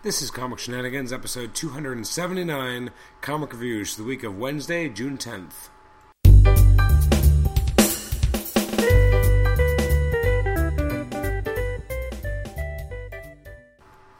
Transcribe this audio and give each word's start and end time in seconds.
This 0.00 0.22
is 0.22 0.30
Comic 0.30 0.60
Shenanigans, 0.60 1.12
episode 1.12 1.56
279, 1.56 2.92
Comic 3.20 3.52
Reviews, 3.52 3.96
the 3.96 4.04
week 4.04 4.22
of 4.22 4.38
Wednesday, 4.38 4.88
June 4.88 5.18
10th. 5.18 5.70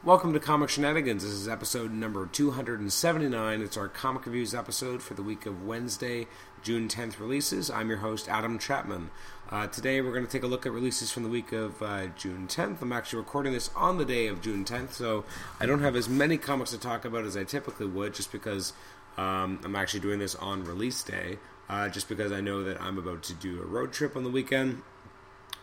Welcome 0.09 0.33
to 0.33 0.39
Comic 0.39 0.69
Shenanigans. 0.69 1.21
This 1.21 1.33
is 1.33 1.47
episode 1.47 1.91
number 1.93 2.25
279. 2.25 3.61
It's 3.61 3.77
our 3.77 3.87
Comic 3.87 4.25
Reviews 4.25 4.55
episode 4.55 5.03
for 5.03 5.13
the 5.13 5.21
week 5.21 5.45
of 5.45 5.67
Wednesday, 5.67 6.25
June 6.63 6.87
10th 6.87 7.19
releases. 7.19 7.69
I'm 7.69 7.89
your 7.89 7.99
host, 7.99 8.27
Adam 8.27 8.57
Chapman. 8.57 9.11
Uh, 9.51 9.67
today 9.67 10.01
we're 10.01 10.11
going 10.11 10.25
to 10.25 10.31
take 10.31 10.41
a 10.41 10.47
look 10.47 10.65
at 10.65 10.71
releases 10.71 11.11
from 11.11 11.21
the 11.21 11.29
week 11.29 11.51
of 11.51 11.79
uh, 11.83 12.07
June 12.17 12.47
10th. 12.47 12.81
I'm 12.81 12.91
actually 12.91 13.19
recording 13.19 13.53
this 13.53 13.69
on 13.75 13.99
the 13.99 14.03
day 14.03 14.25
of 14.25 14.41
June 14.41 14.65
10th, 14.65 14.93
so 14.93 15.25
I 15.59 15.67
don't 15.67 15.81
have 15.81 15.95
as 15.95 16.09
many 16.09 16.39
comics 16.39 16.71
to 16.71 16.79
talk 16.79 17.05
about 17.05 17.23
as 17.23 17.37
I 17.37 17.43
typically 17.43 17.85
would, 17.85 18.15
just 18.15 18.31
because 18.31 18.73
um, 19.15 19.59
I'm 19.63 19.75
actually 19.75 19.99
doing 19.99 20.17
this 20.17 20.33
on 20.33 20.63
release 20.63 21.03
day, 21.03 21.37
uh, 21.69 21.87
just 21.87 22.09
because 22.09 22.31
I 22.31 22.41
know 22.41 22.63
that 22.63 22.81
I'm 22.81 22.97
about 22.97 23.21
to 23.23 23.35
do 23.35 23.61
a 23.61 23.65
road 23.65 23.93
trip 23.93 24.15
on 24.15 24.23
the 24.23 24.31
weekend 24.31 24.81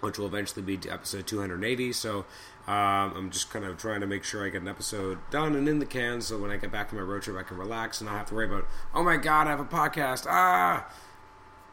which 0.01 0.19
will 0.19 0.27
eventually 0.27 0.63
be 0.63 0.79
episode 0.91 1.27
280. 1.27 1.93
So 1.93 2.27
um, 2.67 3.15
I'm 3.17 3.31
just 3.31 3.51
kind 3.51 3.65
of 3.65 3.79
trying 3.79 4.01
to 4.01 4.07
make 4.07 4.25
sure 4.25 4.45
I 4.45 4.51
get 4.51 4.63
an 4.63 4.69
episode 4.69 5.19
done 5.31 5.55
and 5.55 5.69
in 5.69 5.79
the 5.79 5.87
can, 5.87 6.21
so 6.21 6.39
when 6.39 6.51
I 6.51 6.57
get 6.57 6.73
back 6.73 6.89
to 6.91 6.95
my 6.95 7.03
road 7.03 7.23
trip, 7.23 7.37
I 7.37 7.43
can 7.43 7.57
relax 7.57 8.01
and 8.01 8.11
not 8.11 8.19
have 8.19 8.27
to 8.27 8.35
worry 8.35 8.47
about, 8.47 8.67
oh 8.95 9.03
my 9.03 9.17
god, 9.17 9.47
I 9.47 9.51
have 9.51 9.61
a 9.61 9.65
podcast. 9.65 10.27
Ah, 10.29 10.91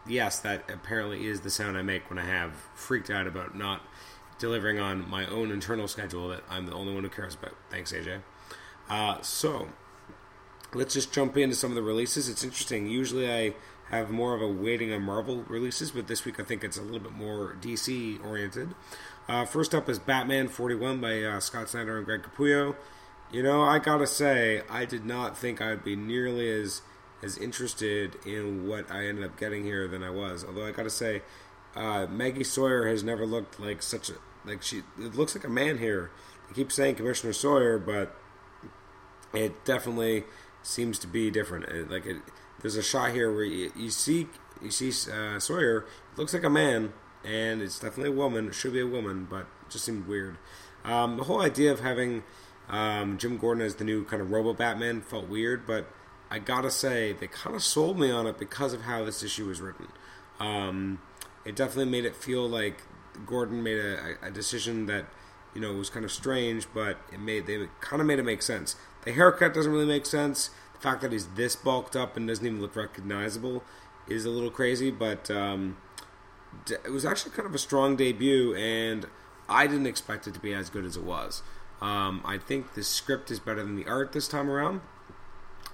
yes, 0.07 0.39
that 0.39 0.69
apparently 0.69 1.25
is 1.25 1.41
the 1.41 1.49
sound 1.49 1.77
I 1.77 1.81
make 1.81 2.09
when 2.09 2.19
I 2.19 2.25
have 2.25 2.53
freaked 2.75 3.09
out 3.09 3.27
about 3.27 3.55
not 3.55 3.81
delivering 4.37 4.79
on 4.79 5.09
my 5.09 5.25
own 5.27 5.51
internal 5.51 5.87
schedule 5.87 6.27
that 6.29 6.43
I'm 6.49 6.65
the 6.65 6.73
only 6.73 6.93
one 6.93 7.03
who 7.03 7.09
cares 7.09 7.33
about. 7.33 7.55
Thanks, 7.69 7.91
AJ. 7.91 8.21
Uh, 8.89 9.21
so 9.21 9.69
let's 10.73 10.93
just 10.93 11.13
jump 11.13 11.37
into 11.37 11.55
some 11.55 11.71
of 11.71 11.75
the 11.75 11.81
releases. 11.81 12.29
It's 12.29 12.43
interesting. 12.43 12.87
Usually 12.87 13.31
I 13.31 13.53
have 13.97 14.09
more 14.09 14.33
of 14.33 14.41
a 14.41 14.47
waiting 14.47 14.91
on 14.93 15.01
Marvel 15.01 15.43
releases, 15.47 15.91
but 15.91 16.07
this 16.07 16.25
week 16.25 16.39
I 16.39 16.43
think 16.43 16.63
it's 16.63 16.77
a 16.77 16.81
little 16.81 16.99
bit 16.99 17.13
more 17.13 17.55
DC 17.61 18.23
oriented. 18.25 18.75
Uh, 19.27 19.45
first 19.45 19.73
up 19.73 19.87
is 19.89 19.99
Batman 19.99 20.47
41 20.47 20.99
by 20.99 21.23
uh, 21.23 21.39
Scott 21.39 21.69
Snyder 21.69 21.97
and 21.97 22.05
Greg 22.05 22.23
Capullo. 22.23 22.75
You 23.31 23.41
know, 23.41 23.61
I 23.61 23.79
gotta 23.79 24.07
say, 24.07 24.61
I 24.69 24.85
did 24.85 25.05
not 25.05 25.37
think 25.37 25.61
I'd 25.61 25.83
be 25.83 25.95
nearly 25.95 26.49
as 26.51 26.81
as 27.23 27.37
interested 27.37 28.17
in 28.25 28.67
what 28.67 28.91
I 28.91 29.05
ended 29.07 29.23
up 29.23 29.39
getting 29.39 29.63
here 29.63 29.87
than 29.87 30.03
I 30.03 30.09
was. 30.09 30.43
Although 30.43 30.65
I 30.65 30.71
gotta 30.71 30.89
say, 30.89 31.21
uh, 31.75 32.05
Maggie 32.07 32.43
Sawyer 32.43 32.87
has 32.87 33.03
never 33.03 33.25
looked 33.25 33.59
like 33.59 33.81
such 33.81 34.09
a 34.09 34.13
like 34.45 34.61
she. 34.61 34.83
It 34.99 35.15
looks 35.15 35.35
like 35.35 35.45
a 35.45 35.49
man 35.49 35.77
here. 35.77 36.11
They 36.47 36.55
keep 36.55 36.71
saying 36.71 36.95
Commissioner 36.95 37.33
Sawyer, 37.33 37.79
but 37.79 38.15
it 39.33 39.65
definitely 39.65 40.25
seems 40.61 40.99
to 40.99 41.07
be 41.07 41.31
different. 41.31 41.65
It, 41.65 41.89
like 41.89 42.05
it, 42.05 42.17
there's 42.63 42.75
a 42.75 42.81
shot 42.81 43.11
here 43.11 43.31
where 43.31 43.43
you, 43.43 43.71
you 43.75 43.91
see 43.91 44.27
you 44.63 44.71
see 44.71 44.89
uh, 45.11 45.39
Sawyer 45.39 45.85
looks 46.17 46.33
like 46.33 46.43
a 46.43 46.49
man, 46.49 46.93
and 47.23 47.61
it's 47.61 47.77
definitely 47.77 48.13
a 48.13 48.15
woman. 48.15 48.47
It 48.47 48.55
should 48.55 48.73
be 48.73 48.79
a 48.79 48.87
woman, 48.87 49.27
but 49.29 49.41
it 49.41 49.69
just 49.69 49.85
seemed 49.85 50.07
weird. 50.07 50.37
Um, 50.83 51.17
the 51.17 51.25
whole 51.25 51.41
idea 51.41 51.71
of 51.71 51.81
having 51.81 52.23
um, 52.69 53.17
Jim 53.17 53.37
Gordon 53.37 53.63
as 53.63 53.75
the 53.75 53.83
new 53.83 54.03
kind 54.05 54.21
of 54.21 54.31
Robo 54.31 54.53
Batman 54.53 55.01
felt 55.01 55.27
weird, 55.27 55.67
but 55.67 55.87
I 56.31 56.39
gotta 56.39 56.71
say 56.71 57.13
they 57.13 57.27
kind 57.27 57.55
of 57.55 57.61
sold 57.61 57.99
me 57.99 58.09
on 58.09 58.25
it 58.25 58.39
because 58.39 58.73
of 58.73 58.81
how 58.81 59.05
this 59.05 59.21
issue 59.21 59.47
was 59.47 59.61
written. 59.61 59.87
Um, 60.39 60.99
it 61.45 61.55
definitely 61.55 61.91
made 61.91 62.05
it 62.05 62.15
feel 62.15 62.47
like 62.47 62.81
Gordon 63.25 63.61
made 63.61 63.77
a, 63.77 64.15
a, 64.23 64.31
decision 64.31 64.87
that 64.87 65.05
you 65.53 65.61
know 65.61 65.73
was 65.73 65.89
kind 65.89 66.05
of 66.05 66.11
strange, 66.11 66.67
but 66.73 66.97
it 67.11 67.19
made 67.19 67.45
they 67.45 67.67
kind 67.81 68.01
of 68.01 68.07
made 68.07 68.19
it 68.19 68.23
make 68.23 68.41
sense. 68.41 68.75
The 69.03 69.11
haircut 69.11 69.53
doesn't 69.53 69.71
really 69.71 69.85
make 69.85 70.05
sense. 70.05 70.49
The 70.73 70.79
fact 70.79 71.01
that 71.01 71.11
he's 71.11 71.27
this 71.27 71.55
bulked 71.55 71.95
up 71.95 72.17
and 72.17 72.27
doesn't 72.27 72.45
even 72.45 72.61
look 72.61 72.75
recognizable 72.75 73.63
is 74.07 74.25
a 74.25 74.29
little 74.29 74.51
crazy, 74.51 74.91
but 74.91 75.31
um, 75.31 75.77
it 76.67 76.91
was 76.91 77.05
actually 77.05 77.31
kind 77.31 77.47
of 77.47 77.55
a 77.55 77.59
strong 77.59 77.95
debut, 77.95 78.53
and 78.55 79.07
I 79.47 79.67
didn't 79.67 79.87
expect 79.87 80.27
it 80.27 80.33
to 80.33 80.39
be 80.39 80.53
as 80.53 80.69
good 80.69 80.85
as 80.85 80.97
it 80.97 81.03
was. 81.03 81.41
Um, 81.81 82.21
I 82.25 82.37
think 82.37 82.75
the 82.75 82.83
script 82.83 83.31
is 83.31 83.39
better 83.39 83.63
than 83.63 83.75
the 83.75 83.85
art 83.85 84.13
this 84.13 84.27
time 84.27 84.49
around, 84.49 84.81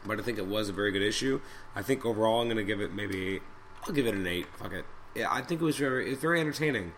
but 0.06 0.20
I 0.20 0.24
think 0.24 0.38
it 0.38 0.48
was 0.48 0.70
a 0.70 0.74
very 0.74 0.92
good 0.92 1.04
issue. 1.04 1.42
I 1.76 1.82
think 1.82 2.06
overall 2.06 2.42
I'm 2.42 2.48
going 2.48 2.58
to 2.58 2.64
give 2.64 2.82
it 2.82 2.94
maybe 2.94 3.42
I'll 3.84 3.94
give 3.94 4.08
it 4.08 4.16
an 4.16 4.26
eight. 4.26 4.48
Fuck 4.58 4.74
it. 4.74 4.86
Yeah, 5.16 5.28
I 5.32 5.42
think 5.42 5.62
it 5.62 5.66
was 5.66 5.78
very 5.78 6.08
it 6.08 6.10
was 6.10 6.20
very 6.20 6.40
entertaining. 6.40 6.94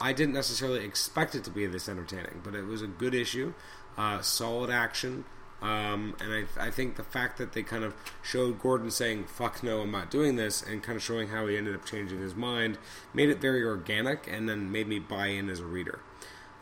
I 0.00 0.12
didn't 0.12 0.34
necessarily 0.34 0.84
expect 0.84 1.34
it 1.34 1.44
to 1.44 1.50
be 1.50 1.66
this 1.66 1.88
entertaining, 1.88 2.40
but 2.42 2.54
it 2.54 2.64
was 2.64 2.82
a 2.82 2.86
good 2.86 3.14
issue, 3.14 3.54
uh, 3.96 4.20
solid 4.22 4.70
action. 4.70 5.24
Um, 5.62 6.14
and 6.20 6.32
I, 6.32 6.66
I, 6.66 6.70
think 6.70 6.96
the 6.96 7.02
fact 7.02 7.38
that 7.38 7.54
they 7.54 7.62
kind 7.62 7.84
of 7.84 7.94
showed 8.22 8.60
Gordon 8.60 8.90
saying, 8.90 9.24
fuck 9.24 9.62
no, 9.62 9.80
I'm 9.80 9.90
not 9.90 10.10
doing 10.10 10.36
this, 10.36 10.62
and 10.62 10.82
kind 10.82 10.96
of 10.96 11.02
showing 11.02 11.28
how 11.28 11.46
he 11.46 11.56
ended 11.56 11.74
up 11.74 11.86
changing 11.86 12.20
his 12.20 12.34
mind 12.34 12.76
made 13.14 13.30
it 13.30 13.40
very 13.40 13.64
organic 13.64 14.28
and 14.30 14.46
then 14.46 14.70
made 14.70 14.86
me 14.88 14.98
buy 14.98 15.28
in 15.28 15.48
as 15.48 15.60
a 15.60 15.64
reader. 15.64 16.00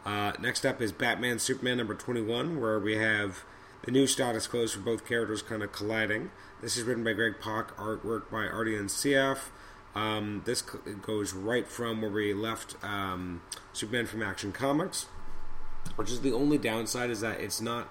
Uh, 0.04 0.32
next 0.40 0.64
up 0.64 0.80
is 0.80 0.92
Batman 0.92 1.40
Superman 1.40 1.78
number 1.78 1.94
21, 1.94 2.60
where 2.60 2.78
we 2.78 2.96
have 2.96 3.44
the 3.84 3.90
new 3.90 4.06
status 4.06 4.46
quo 4.46 4.66
for 4.68 4.80
both 4.80 5.06
characters 5.06 5.42
kind 5.42 5.62
of 5.62 5.72
colliding. 5.72 6.30
This 6.60 6.76
is 6.76 6.84
written 6.84 7.02
by 7.02 7.12
Greg 7.12 7.34
Pak, 7.40 7.76
artwork 7.76 8.30
by 8.30 8.46
Ardian 8.46 8.84
Syaf. 8.84 9.50
Um, 9.94 10.42
this 10.44 10.62
goes 10.62 11.34
right 11.34 11.66
from 11.66 12.00
where 12.00 12.10
we 12.10 12.32
left 12.32 12.76
um, 12.82 13.42
Superman 13.72 14.06
from 14.06 14.22
Action 14.22 14.52
Comics, 14.52 15.06
which 15.96 16.10
is 16.10 16.20
the 16.20 16.32
only 16.32 16.56
downside 16.56 17.10
is 17.10 17.20
that 17.20 17.40
it's 17.40 17.60
not 17.60 17.88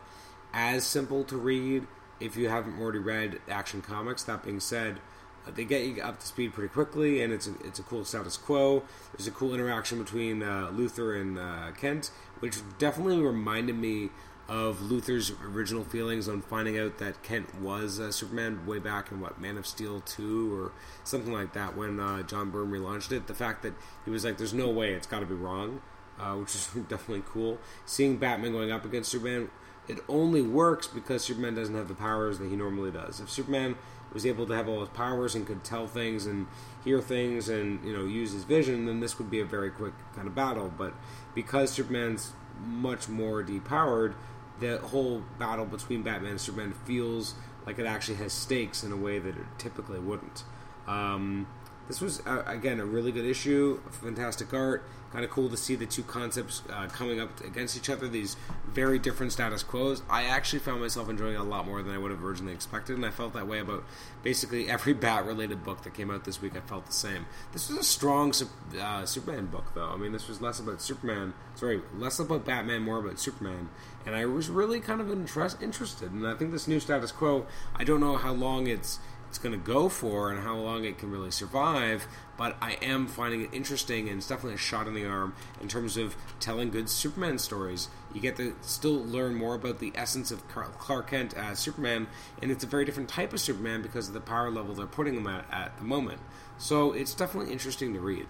as 0.54 0.84
simple 0.86 1.24
to 1.26 1.38
read 1.38 1.88
if 2.20 2.36
you 2.38 2.50
haven't 2.50 2.80
already 2.80 3.00
read 3.00 3.40
Action 3.50 3.82
Comics. 3.82 4.24
That 4.24 4.44
being 4.44 4.60
said, 4.60 5.00
uh, 5.48 5.52
they 5.52 5.66
get 5.66 5.84
you 5.84 6.02
up 6.02 6.20
to 6.20 6.28
speed 6.28 6.54
pretty 6.54 6.72
quickly, 6.72 7.22
and 7.22 7.34
it's 7.34 7.48
a, 7.48 7.54
it's 7.64 7.80
a 7.80 7.84
cool 7.84 8.06
status 8.06 8.38
quo. 8.38 8.84
There's 9.16 9.28
a 9.28 9.32
cool 9.32 9.54
interaction 9.54 9.98
between 9.98 10.44
uh, 10.44 10.72
Luthor 10.72 11.20
and 11.20 11.38
uh, 11.38 11.72
Kent, 11.80 12.12
which 12.40 12.58
definitely 12.78 13.22
reminded 13.22 13.78
me 13.78 14.10
of 14.48 14.80
Luthor's 14.80 15.32
original 15.44 15.84
feelings 15.84 16.28
on 16.28 16.42
finding 16.42 16.78
out 16.78 16.98
that 16.98 17.24
Kent 17.24 17.62
was 17.62 18.00
uh, 18.00 18.12
Superman 18.12 18.66
way 18.66 18.80
back 18.80 19.12
in 19.12 19.22
what 19.22 19.40
Man 19.40 19.58
of 19.58 19.66
Steel 19.66 20.02
two 20.02 20.54
or 20.54 20.74
something 21.06 21.32
like 21.32 21.54
that 21.54 21.78
when 21.78 22.00
uh, 22.00 22.22
John 22.24 22.50
Byrne 22.52 22.70
relaunched 22.70 23.12
it. 23.12 23.28
The 23.28 23.34
fact 23.34 23.64
that 23.64 23.74
he 24.04 24.12
was 24.12 24.26
like, 24.26 24.38
"There's 24.38 24.54
no 24.54 24.70
way, 24.70 24.94
it's 24.94 25.08
got 25.08 25.22
to 25.22 25.26
be 25.26 25.36
wrong," 25.36 25.82
uh, 26.20 26.34
which 26.36 26.54
is 26.54 26.68
definitely 26.90 27.24
cool. 27.26 27.60
Seeing 27.86 28.18
Batman 28.18 28.52
going 28.52 28.72
up 28.72 28.84
against 28.84 29.12
Superman, 29.12 29.50
it 29.88 30.00
only 30.08 30.42
works 30.42 30.88
because 30.88 31.24
Superman 31.24 31.56
doesn't 31.56 31.76
have 31.76 31.88
the 31.88 31.96
powers 31.96 32.40
that 32.40 32.50
he 32.50 32.56
normally 32.56 32.92
does. 32.92 33.20
If 33.20 33.30
Superman 33.30 33.76
was 34.14 34.26
able 34.26 34.46
to 34.46 34.54
have 34.54 34.68
all 34.68 34.82
his 34.82 34.90
powers 34.90 35.36
and 35.36 35.48
could 35.48 35.64
tell 35.64 35.88
things 35.88 36.26
and 36.26 36.48
hear 36.84 37.02
things 37.02 37.50
and 37.50 37.84
you 37.86 37.94
know 37.94 38.06
use 38.06 38.34
his 38.34 38.44
vision, 38.44 38.86
then 38.86 39.00
this 39.00 39.18
would 39.18 39.30
be 39.30 39.40
a 39.40 39.46
very 39.46 39.72
quick 39.72 39.94
kind 40.16 40.28
of 40.28 40.36
battle. 40.36 40.72
But 40.76 40.94
because 41.34 41.72
Superman's 41.72 42.34
much 42.64 43.08
more 43.08 43.44
depowered, 43.44 44.14
the 44.60 44.78
whole 44.78 45.24
battle 45.40 45.66
between 45.66 46.04
Batman 46.04 46.32
and 46.32 46.42
Superman 46.42 46.74
feels 46.86 47.36
like 47.66 47.80
it 47.80 47.86
actually 47.86 48.18
has 48.18 48.34
stakes 48.34 48.84
in 48.84 48.92
a 48.92 48.98
way 48.98 49.20
that 49.20 49.36
it 49.38 49.46
typically 49.58 50.00
wouldn't. 50.00 50.44
Um, 50.88 51.48
this 51.92 52.00
was 52.00 52.26
uh, 52.26 52.42
again 52.48 52.80
a 52.80 52.86
really 52.86 53.12
good 53.12 53.26
issue, 53.26 53.82
fantastic 53.92 54.54
art. 54.54 54.82
Kind 55.12 55.26
of 55.26 55.30
cool 55.30 55.50
to 55.50 55.58
see 55.58 55.76
the 55.76 55.86
two 55.86 56.04
concepts 56.04 56.64
uh, 56.72 56.88
coming 56.88 57.20
up 57.20 57.42
against 57.42 57.76
each 57.76 57.90
other. 57.90 58.08
These 58.08 58.38
very 58.66 58.98
different 58.98 59.34
status 59.34 59.62
quos. 59.62 60.02
I 60.10 60.24
actually 60.24 60.60
found 60.60 60.80
myself 60.80 61.10
enjoying 61.10 61.34
it 61.34 61.42
a 61.42 61.44
lot 61.44 61.68
more 61.68 61.84
than 61.84 61.94
I 61.94 61.98
would 61.98 62.12
have 62.12 62.24
originally 62.24 62.54
expected, 62.54 62.96
and 62.96 63.06
I 63.06 63.10
felt 63.10 63.34
that 63.34 63.46
way 63.46 63.60
about 63.60 63.84
basically 64.24 64.70
every 64.70 64.94
Bat-related 65.02 65.66
book 65.66 65.84
that 65.84 65.94
came 65.94 66.10
out 66.10 66.24
this 66.24 66.42
week. 66.42 66.56
I 66.56 66.62
felt 66.62 66.86
the 66.86 66.94
same. 66.94 67.26
This 67.52 67.68
was 67.68 67.78
a 67.80 67.84
strong 67.84 68.34
uh, 68.80 69.06
Superman 69.06 69.48
book, 69.48 69.74
though. 69.76 69.90
I 69.90 69.98
mean, 69.98 70.14
this 70.14 70.30
was 70.30 70.40
less 70.40 70.62
about 70.62 70.82
Superman. 70.82 71.34
Sorry, 71.56 71.82
less 71.94 72.18
about 72.20 72.46
Batman, 72.46 72.84
more 72.84 73.00
about 73.00 73.20
Superman, 73.20 73.68
and 74.06 74.16
I 74.16 74.26
was 74.28 74.48
really 74.48 74.80
kind 74.80 75.02
of 75.02 75.12
interest, 75.12 75.62
interested. 75.62 76.14
And 76.14 76.26
I 76.26 76.36
think 76.36 76.54
this 76.54 76.70
new 76.70 76.80
status 76.80 77.12
quo. 77.12 77.48
I 77.76 77.84
don't 77.84 78.00
know 78.00 78.16
how 78.16 78.32
long 78.32 78.68
it's 78.68 79.00
it's 79.32 79.38
going 79.38 79.58
to 79.58 79.66
go 79.66 79.88
for 79.88 80.30
and 80.30 80.44
how 80.44 80.58
long 80.58 80.84
it 80.84 80.98
can 80.98 81.10
really 81.10 81.32
survive. 81.32 82.06
But 82.38 82.58
I 82.62 82.74
am 82.82 83.08
finding 83.08 83.44
it 83.44 83.54
interesting, 83.54 84.10
and 84.10 84.18
it's 84.18 84.28
definitely 84.28 84.56
a 84.56 84.58
shot 84.58 84.88
in 84.88 84.94
the 84.94 85.06
arm 85.06 85.36
in 85.62 85.70
terms 85.70 85.96
of 85.96 86.18
telling 86.42 86.70
good 86.70 86.90
Superman 86.90 87.40
stories. 87.40 87.88
You 88.14 88.20
get 88.20 88.36
to 88.36 88.54
still 88.60 89.02
learn 89.06 89.36
more 89.36 89.56
about 89.56 89.80
the 89.80 89.94
essence 89.96 90.32
of 90.32 90.46
Clark 90.50 91.10
Kent 91.10 91.34
as 91.34 91.60
Superman, 91.60 92.08
and 92.42 92.52
it's 92.52 92.66
a 92.66 92.68
very 92.68 92.84
different 92.84 93.08
type 93.08 93.32
of 93.32 93.40
Superman 93.40 93.82
because 93.82 94.10
of 94.10 94.14
the 94.14 94.20
power 94.20 94.52
level 94.52 94.76
they're 94.76 94.86
putting 94.86 95.16
him 95.16 95.28
at 95.28 95.46
at 95.50 95.78
the 95.78 95.86
moment. 95.86 96.20
So 96.58 96.92
it's 96.92 97.14
definitely 97.14 97.54
interesting 97.54 97.94
to 97.94 98.02
read. 98.02 98.28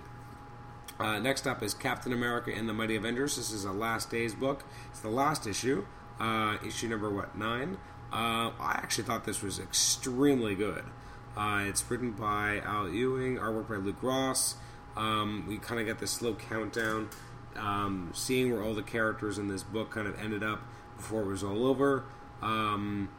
Uh, 0.99 1.17
next 1.17 1.47
up 1.47 1.63
is 1.63 1.73
Captain 1.73 2.13
America 2.13 2.51
and 2.55 2.69
the 2.69 2.73
Mighty 2.73 2.95
Avengers. 2.95 3.37
This 3.37 3.51
is 3.51 3.65
a 3.65 3.71
Last 3.71 4.11
Days 4.11 4.35
book. 4.35 4.65
It's 4.91 4.99
the 4.99 5.09
last 5.09 5.47
issue, 5.47 5.83
uh, 6.19 6.57
issue 6.63 6.89
number 6.89 7.09
what 7.09 7.35
nine. 7.35 7.79
Uh, 8.11 8.51
I 8.59 8.73
actually 8.75 9.05
thought 9.05 9.25
this 9.25 9.41
was 9.41 9.59
extremely 9.59 10.55
good. 10.55 10.83
Uh, 11.35 11.63
it's 11.65 11.89
written 11.89 12.11
by 12.11 12.59
Al 12.65 12.89
Ewing, 12.89 13.37
artwork 13.37 13.69
by 13.69 13.75
Luke 13.75 14.01
Ross. 14.03 14.55
Um, 14.97 15.45
we 15.47 15.57
kind 15.57 15.79
of 15.79 15.85
get 15.85 15.99
this 15.99 16.11
slow 16.11 16.33
countdown, 16.33 17.09
um, 17.55 18.11
seeing 18.13 18.51
where 18.51 18.61
all 18.61 18.73
the 18.73 18.83
characters 18.83 19.37
in 19.37 19.47
this 19.47 19.63
book 19.63 19.91
kind 19.91 20.07
of 20.07 20.19
ended 20.19 20.43
up 20.43 20.61
before 20.97 21.21
it 21.21 21.27
was 21.27 21.43
all 21.43 21.65
over. 21.65 22.03
Um, 22.41 23.09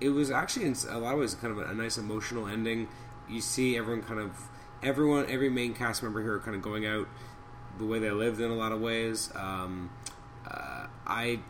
it 0.00 0.08
was 0.08 0.30
actually 0.30 0.66
in 0.66 0.76
a 0.88 0.98
lot 0.98 1.14
of 1.14 1.20
ways 1.20 1.34
kind 1.34 1.52
of 1.52 1.58
a, 1.58 1.70
a 1.70 1.74
nice 1.74 1.96
emotional 1.96 2.48
ending. 2.48 2.88
You 3.28 3.40
see 3.40 3.76
everyone 3.76 4.02
kind 4.02 4.18
of 4.18 4.48
everyone 4.82 5.26
every 5.28 5.50
main 5.50 5.74
cast 5.74 6.02
member 6.02 6.22
here 6.22 6.38
kind 6.40 6.56
of 6.56 6.62
going 6.62 6.86
out 6.86 7.06
the 7.78 7.84
way 7.84 7.98
they 7.98 8.10
lived 8.10 8.40
in 8.40 8.50
a 8.50 8.54
lot 8.54 8.72
of 8.72 8.80
ways. 8.80 9.30
Um, 9.36 9.90
uh, 10.50 10.86
I 11.06 11.40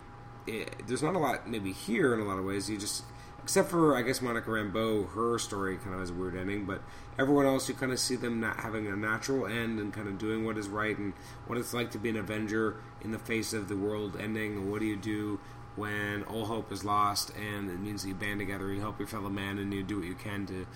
it, 0.50 0.86
there's 0.86 1.02
not 1.02 1.14
a 1.14 1.18
lot 1.18 1.48
maybe 1.48 1.72
here 1.72 2.14
in 2.14 2.20
a 2.20 2.24
lot 2.24 2.38
of 2.38 2.44
ways. 2.44 2.68
You 2.68 2.78
just 2.78 3.04
except 3.42 3.70
for 3.70 3.96
I 3.96 4.02
guess 4.02 4.20
Monica 4.20 4.50
Rambeau, 4.50 5.12
her 5.14 5.38
story 5.38 5.76
kind 5.76 5.94
of 5.94 6.00
has 6.00 6.10
a 6.10 6.14
weird 6.14 6.36
ending, 6.36 6.66
but 6.66 6.82
everyone 7.18 7.46
else 7.46 7.68
you 7.68 7.74
kind 7.74 7.92
of 7.92 7.98
see 7.98 8.16
them 8.16 8.40
not 8.40 8.60
having 8.60 8.86
a 8.86 8.96
natural 8.96 9.46
end 9.46 9.78
and 9.78 9.92
kind 9.92 10.08
of 10.08 10.18
doing 10.18 10.44
what 10.44 10.58
is 10.58 10.68
right 10.68 10.96
and 10.96 11.12
what 11.46 11.58
it's 11.58 11.74
like 11.74 11.90
to 11.92 11.98
be 11.98 12.10
an 12.10 12.16
Avenger 12.16 12.76
in 13.02 13.10
the 13.10 13.18
face 13.18 13.52
of 13.52 13.68
the 13.68 13.76
world 13.76 14.16
ending. 14.20 14.56
And 14.56 14.70
what 14.70 14.80
do 14.80 14.86
you 14.86 14.96
do 14.96 15.40
when 15.76 16.22
all 16.24 16.46
hope 16.46 16.72
is 16.72 16.84
lost 16.84 17.32
and 17.36 17.70
it 17.70 17.80
means 17.80 18.04
you 18.04 18.14
band 18.14 18.40
together, 18.40 18.72
you 18.72 18.80
help 18.80 18.98
your 18.98 19.08
fellow 19.08 19.30
man, 19.30 19.58
and 19.58 19.72
you 19.72 19.82
do 19.82 19.98
what 19.98 20.06
you 20.06 20.14
can 20.14 20.46
to 20.46 20.66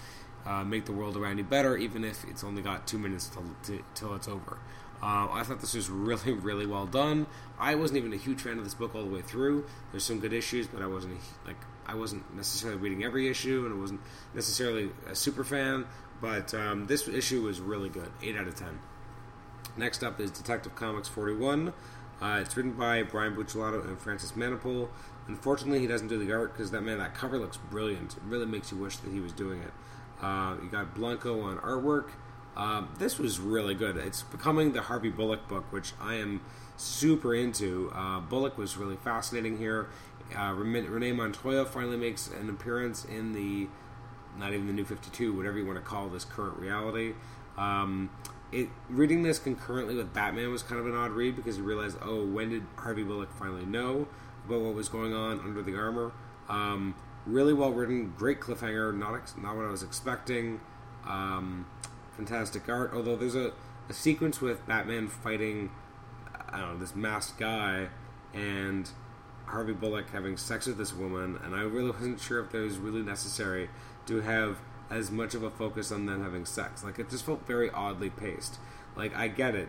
uh, 0.46 0.64
make 0.64 0.84
the 0.84 0.92
world 0.92 1.16
around 1.16 1.38
you 1.38 1.44
better, 1.44 1.76
even 1.76 2.04
if 2.04 2.24
it's 2.24 2.44
only 2.44 2.62
got 2.62 2.86
two 2.86 2.98
minutes 2.98 3.30
till, 3.62 3.78
till 3.94 4.14
it's 4.14 4.28
over. 4.28 4.58
Uh, 5.04 5.28
I 5.30 5.42
thought 5.42 5.60
this 5.60 5.74
was 5.74 5.90
really, 5.90 6.32
really 6.32 6.64
well 6.64 6.86
done. 6.86 7.26
I 7.58 7.74
wasn't 7.74 7.98
even 7.98 8.14
a 8.14 8.16
huge 8.16 8.40
fan 8.40 8.56
of 8.56 8.64
this 8.64 8.72
book 8.72 8.94
all 8.94 9.04
the 9.04 9.14
way 9.14 9.20
through. 9.20 9.66
There's 9.90 10.02
some 10.02 10.18
good 10.18 10.32
issues, 10.32 10.66
but 10.66 10.80
I 10.80 10.86
wasn't 10.86 11.18
like 11.46 11.58
I 11.86 11.94
wasn't 11.94 12.34
necessarily 12.34 12.80
reading 12.80 13.04
every 13.04 13.28
issue, 13.28 13.66
and 13.66 13.74
I 13.74 13.78
wasn't 13.78 14.00
necessarily 14.34 14.90
a 15.06 15.14
super 15.14 15.44
fan. 15.44 15.84
But 16.22 16.54
um, 16.54 16.86
this 16.86 17.06
issue 17.06 17.42
was 17.42 17.60
really 17.60 17.90
good, 17.90 18.10
eight 18.22 18.34
out 18.34 18.48
of 18.48 18.54
ten. 18.54 18.78
Next 19.76 20.02
up 20.02 20.20
is 20.20 20.30
Detective 20.30 20.74
Comics 20.74 21.08
41. 21.08 21.74
Uh, 22.22 22.38
it's 22.40 22.56
written 22.56 22.72
by 22.72 23.02
Brian 23.02 23.34
Buccellato 23.34 23.86
and 23.86 23.98
Francis 23.98 24.32
Manapul. 24.32 24.88
Unfortunately, 25.26 25.80
he 25.80 25.86
doesn't 25.86 26.08
do 26.08 26.24
the 26.24 26.32
art 26.32 26.52
because 26.52 26.70
that 26.70 26.80
man, 26.80 26.98
that 26.98 27.14
cover 27.14 27.38
looks 27.38 27.58
brilliant. 27.58 28.16
It 28.16 28.22
really 28.24 28.46
makes 28.46 28.72
you 28.72 28.78
wish 28.78 28.96
that 28.98 29.12
he 29.12 29.20
was 29.20 29.32
doing 29.32 29.60
it. 29.60 29.72
Uh, 30.22 30.56
you 30.62 30.70
got 30.70 30.94
Blanco 30.94 31.42
on 31.42 31.58
artwork. 31.58 32.10
Um, 32.56 32.88
this 32.98 33.18
was 33.18 33.40
really 33.40 33.74
good. 33.74 33.96
It's 33.96 34.22
becoming 34.22 34.72
the 34.72 34.82
Harvey 34.82 35.10
Bullock 35.10 35.48
book, 35.48 35.64
which 35.72 35.92
I 36.00 36.14
am 36.14 36.40
super 36.76 37.34
into. 37.34 37.90
Uh, 37.94 38.20
Bullock 38.20 38.56
was 38.56 38.76
really 38.76 38.96
fascinating 38.96 39.58
here. 39.58 39.88
Uh, 40.36 40.54
Montoya 40.54 41.64
finally 41.66 41.96
makes 41.96 42.28
an 42.28 42.48
appearance 42.48 43.04
in 43.04 43.32
the, 43.32 43.68
not 44.38 44.52
even 44.52 44.66
the 44.66 44.72
New 44.72 44.84
52, 44.84 45.32
whatever 45.32 45.58
you 45.58 45.66
want 45.66 45.78
to 45.78 45.84
call 45.84 46.08
this 46.08 46.24
current 46.24 46.56
reality. 46.58 47.14
Um, 47.56 48.10
it 48.52 48.68
reading 48.88 49.22
this 49.22 49.38
concurrently 49.38 49.96
with 49.96 50.12
Batman 50.14 50.50
was 50.50 50.62
kind 50.62 50.80
of 50.80 50.86
an 50.86 50.94
odd 50.94 51.10
read 51.10 51.36
because 51.36 51.58
you 51.58 51.64
realize, 51.64 51.96
oh, 52.02 52.24
when 52.24 52.50
did 52.50 52.62
Harvey 52.76 53.02
Bullock 53.02 53.32
finally 53.32 53.66
know 53.66 54.06
about 54.46 54.60
what 54.60 54.74
was 54.74 54.88
going 54.88 55.12
on 55.12 55.40
under 55.40 55.62
the 55.62 55.76
armor? 55.76 56.12
Um, 56.48 56.94
really 57.26 57.52
well 57.52 57.72
written, 57.72 58.14
great 58.16 58.40
cliffhanger, 58.40 58.96
not 58.96 59.14
ex- 59.14 59.34
not 59.36 59.56
what 59.56 59.64
I 59.64 59.70
was 59.70 59.82
expecting. 59.82 60.60
Um, 61.06 61.66
fantastic 62.16 62.68
art. 62.68 62.92
Although 62.94 63.16
there's 63.16 63.34
a, 63.34 63.52
a 63.88 63.92
sequence 63.92 64.40
with 64.40 64.66
Batman 64.66 65.08
fighting, 65.08 65.70
I 66.48 66.60
don't 66.60 66.74
know, 66.74 66.78
this 66.78 66.94
masked 66.94 67.38
guy, 67.38 67.88
and 68.32 68.88
Harvey 69.46 69.72
Bullock 69.72 70.10
having 70.10 70.36
sex 70.36 70.66
with 70.66 70.78
this 70.78 70.92
woman, 70.92 71.38
and 71.44 71.54
I 71.54 71.62
really 71.62 71.90
wasn't 71.90 72.20
sure 72.20 72.40
if 72.40 72.50
that 72.50 72.58
was 72.58 72.78
really 72.78 73.02
necessary 73.02 73.68
to 74.06 74.20
have 74.20 74.58
as 74.90 75.10
much 75.10 75.34
of 75.34 75.42
a 75.42 75.50
focus 75.50 75.90
on 75.92 76.06
them 76.06 76.22
having 76.22 76.44
sex. 76.44 76.84
Like 76.84 76.98
it 76.98 77.10
just 77.10 77.24
felt 77.24 77.46
very 77.46 77.70
oddly 77.70 78.10
paced. 78.10 78.58
Like 78.96 79.14
I 79.16 79.28
get 79.28 79.54
it, 79.54 79.68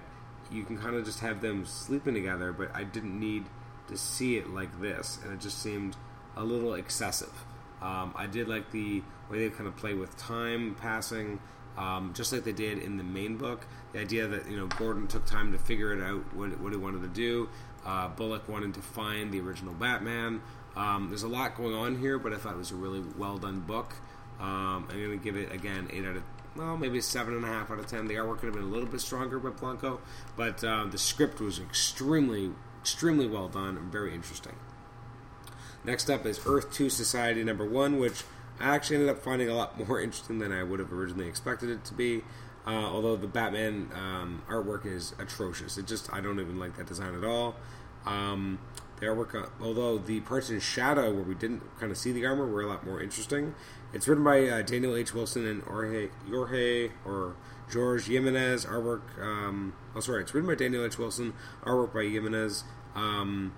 you 0.52 0.64
can 0.64 0.78
kind 0.78 0.96
of 0.96 1.06
just 1.06 1.20
have 1.20 1.42
them 1.42 1.66
sleeping 1.66 2.14
together, 2.14 2.52
but 2.52 2.70
I 2.74 2.84
didn't 2.84 3.20
need 3.20 3.46
to 3.88 3.98
see 3.98 4.38
it 4.38 4.50
like 4.50 4.82
this, 4.82 5.20
and 5.24 5.34
it 5.34 5.40
just 5.40 5.62
seemed 5.62 5.96
a 6.36 6.44
little 6.44 6.74
excessive. 6.74 7.46
Um, 7.82 8.14
I 8.16 8.26
did 8.26 8.48
like 8.48 8.72
the 8.72 9.04
way 9.30 9.48
they 9.48 9.50
kind 9.50 9.68
of 9.68 9.76
play 9.76 9.94
with 9.94 10.18
time 10.18 10.76
passing, 10.80 11.40
um, 11.78 12.14
just 12.14 12.32
like 12.32 12.44
they 12.44 12.54
did 12.54 12.80
in 12.80 12.98
the 12.98 13.04
main 13.04 13.38
book. 13.38 13.66
The 13.94 14.00
idea 14.00 14.28
that 14.28 14.50
you 14.50 14.58
know 14.58 14.68
Gordon 14.68 15.08
took 15.08 15.26
time 15.26 15.52
to 15.52 15.58
figure 15.58 15.94
it 15.94 16.04
out 16.04 16.34
what, 16.36 16.60
what 16.60 16.72
he 16.72 16.78
wanted 16.78 17.02
to 17.02 17.08
do. 17.08 17.50
Uh, 17.86 18.08
Bullock 18.10 18.50
wanted 18.50 18.74
to 18.74 18.82
find 18.82 19.32
the 19.32 19.40
original 19.40 19.74
Batman. 19.74 20.42
Um, 20.76 21.08
there's 21.10 21.24
a 21.24 21.28
lot 21.28 21.56
going 21.56 21.74
on 21.74 22.00
here, 22.00 22.20
but 22.20 22.34
I 22.34 22.38
thought 22.38 22.54
it 22.54 22.58
was 22.58 22.72
a 22.72 22.76
really 22.76 23.04
well 23.18 23.38
done 23.38 23.62
book. 23.62 23.94
Um, 24.40 24.88
I'm 24.90 25.02
going 25.02 25.18
to 25.18 25.24
give 25.24 25.38
it 25.38 25.52
again 25.54 25.90
eight 25.94 26.06
out 26.06 26.18
of 26.18 26.24
well, 26.56 26.78
maybe 26.78 27.02
seven 27.02 27.36
and 27.36 27.44
a 27.44 27.48
half 27.48 27.70
out 27.70 27.80
of 27.80 27.88
ten. 27.88 28.08
The 28.08 28.16
artwork 28.16 28.40
could 28.40 28.46
have 28.46 28.54
been 28.54 28.64
a 28.64 28.68
little 28.68 28.88
bit 28.88 29.02
stronger 29.02 29.40
by 29.40 29.50
Blanco, 29.50 30.00
but 30.38 30.64
uh, 30.64 30.86
the 30.86 30.98
script 30.98 31.42
was 31.42 31.60
extremely, 31.60 32.52
extremely 32.82 33.28
well 33.28 33.50
done 33.50 33.78
and 33.78 33.92
very 33.92 34.14
interesting. 34.14 34.56
Next 35.84 36.10
up 36.10 36.26
is 36.26 36.40
Earth 36.46 36.74
Two 36.74 36.90
Society 36.90 37.44
Number 37.44 37.66
One, 37.66 38.00
which 38.00 38.24
I 38.60 38.76
actually 38.76 38.98
ended 38.98 39.10
up 39.10 39.24
finding 39.24 39.50
a 39.50 39.56
lot 39.56 39.78
more 39.88 40.00
interesting 40.02 40.40
than 40.40 40.52
I 40.52 40.64
would 40.64 40.80
have 40.80 40.92
originally 40.92 41.28
expected 41.28 41.70
it 41.70 41.84
to 41.86 41.94
be. 41.94 42.24
Uh, 42.68 42.72
although 42.72 43.16
the 43.16 43.28
Batman 43.28 43.92
um, 43.94 44.42
artwork 44.50 44.88
is 44.88 45.14
atrocious, 45.20 45.78
it 45.78 45.86
just 45.86 46.12
I 46.12 46.20
don't 46.20 46.40
even 46.40 46.58
like 46.58 46.78
that 46.78 46.88
design 46.88 47.16
at 47.16 47.24
all. 47.24 47.56
Um, 48.08 48.60
the 49.00 49.06
artwork, 49.08 49.36
uh, 49.36 49.48
although 49.62 49.98
the 49.98 50.22
parts 50.22 50.50
in 50.50 50.60
Shadow 50.60 51.14
where 51.14 51.24
we 51.24 51.36
didn't 51.36 51.62
kind 51.80 51.92
of 51.92 51.98
see 51.98 52.12
the 52.12 52.26
armor 52.26 52.48
were 52.48 52.62
a 52.62 52.68
lot 52.68 52.86
more 52.86 53.02
interesting. 53.02 53.54
It's 53.94 54.08
written 54.08 54.24
by 54.24 54.48
uh, 54.48 54.62
Daniel 54.62 54.96
H. 54.96 55.14
Wilson 55.14 55.46
and 55.46 55.64
Jorge, 55.64 56.10
Jorge 56.30 56.90
or 57.06 57.36
George 57.72 58.08
Jimenez. 58.08 58.66
Artwork. 58.66 59.02
Um, 59.22 59.74
oh, 59.96 60.00
sorry. 60.00 60.24
It's 60.24 60.34
written 60.34 60.50
by 60.50 60.56
Daniel 60.56 60.86
H. 60.86 60.98
Wilson. 60.98 61.34
Artwork 61.64 61.94
by 61.94 62.04
Jimenez. 62.04 62.64
Um, 62.96 63.54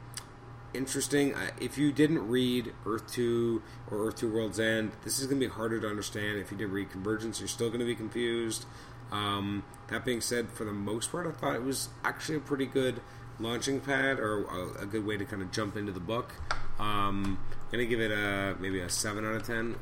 interesting. 0.78 1.34
If 1.60 1.78
you 1.78 1.92
didn't 1.92 2.28
read 2.28 2.74
Earth 2.86 3.12
2 3.12 3.62
or 3.92 4.08
Earth 4.08 4.18
2 4.18 4.32
World's 4.32 4.60
End, 4.60 4.92
this 5.04 5.20
is 5.20 5.26
going 5.26 5.42
to 5.42 5.48
be 5.48 5.52
harder 5.52 5.80
to 5.82 5.88
understand. 5.88 6.38
If 6.38 6.52
you 6.52 6.58
didn't 6.58 6.74
read 6.74 6.92
Convergence, 6.92 7.40
you're 7.40 7.48
still 7.48 7.68
going 7.70 7.80
to 7.80 7.86
be 7.86 7.96
confused. 7.96 8.66
Um, 9.12 9.64
that 9.88 10.06
being 10.06 10.22
said, 10.22 10.50
for 10.52 10.64
the 10.64 10.72
most 10.72 11.12
part, 11.12 11.28
I 11.28 11.32
thought 11.32 11.56
it 11.56 11.64
was 11.64 11.90
actually 12.04 12.38
a 12.38 12.42
pretty 12.42 12.66
good 12.66 13.02
launching 13.40 13.80
pad 13.80 14.20
or 14.20 14.46
a, 14.46 14.84
a 14.84 14.86
good 14.86 15.06
way 15.06 15.18
to 15.18 15.26
kind 15.26 15.42
of 15.42 15.52
jump 15.52 15.76
into 15.76 15.92
the 15.92 16.00
book. 16.00 16.34
Um, 16.80 17.40
I'm 17.52 17.72
going 17.72 17.84
to 17.84 17.90
give 17.90 18.00
it 18.00 18.12
a 18.12 18.56
maybe 18.60 18.80
a 18.80 18.90
7 18.90 19.26
out 19.26 19.34
of 19.34 19.46
10 19.46 19.76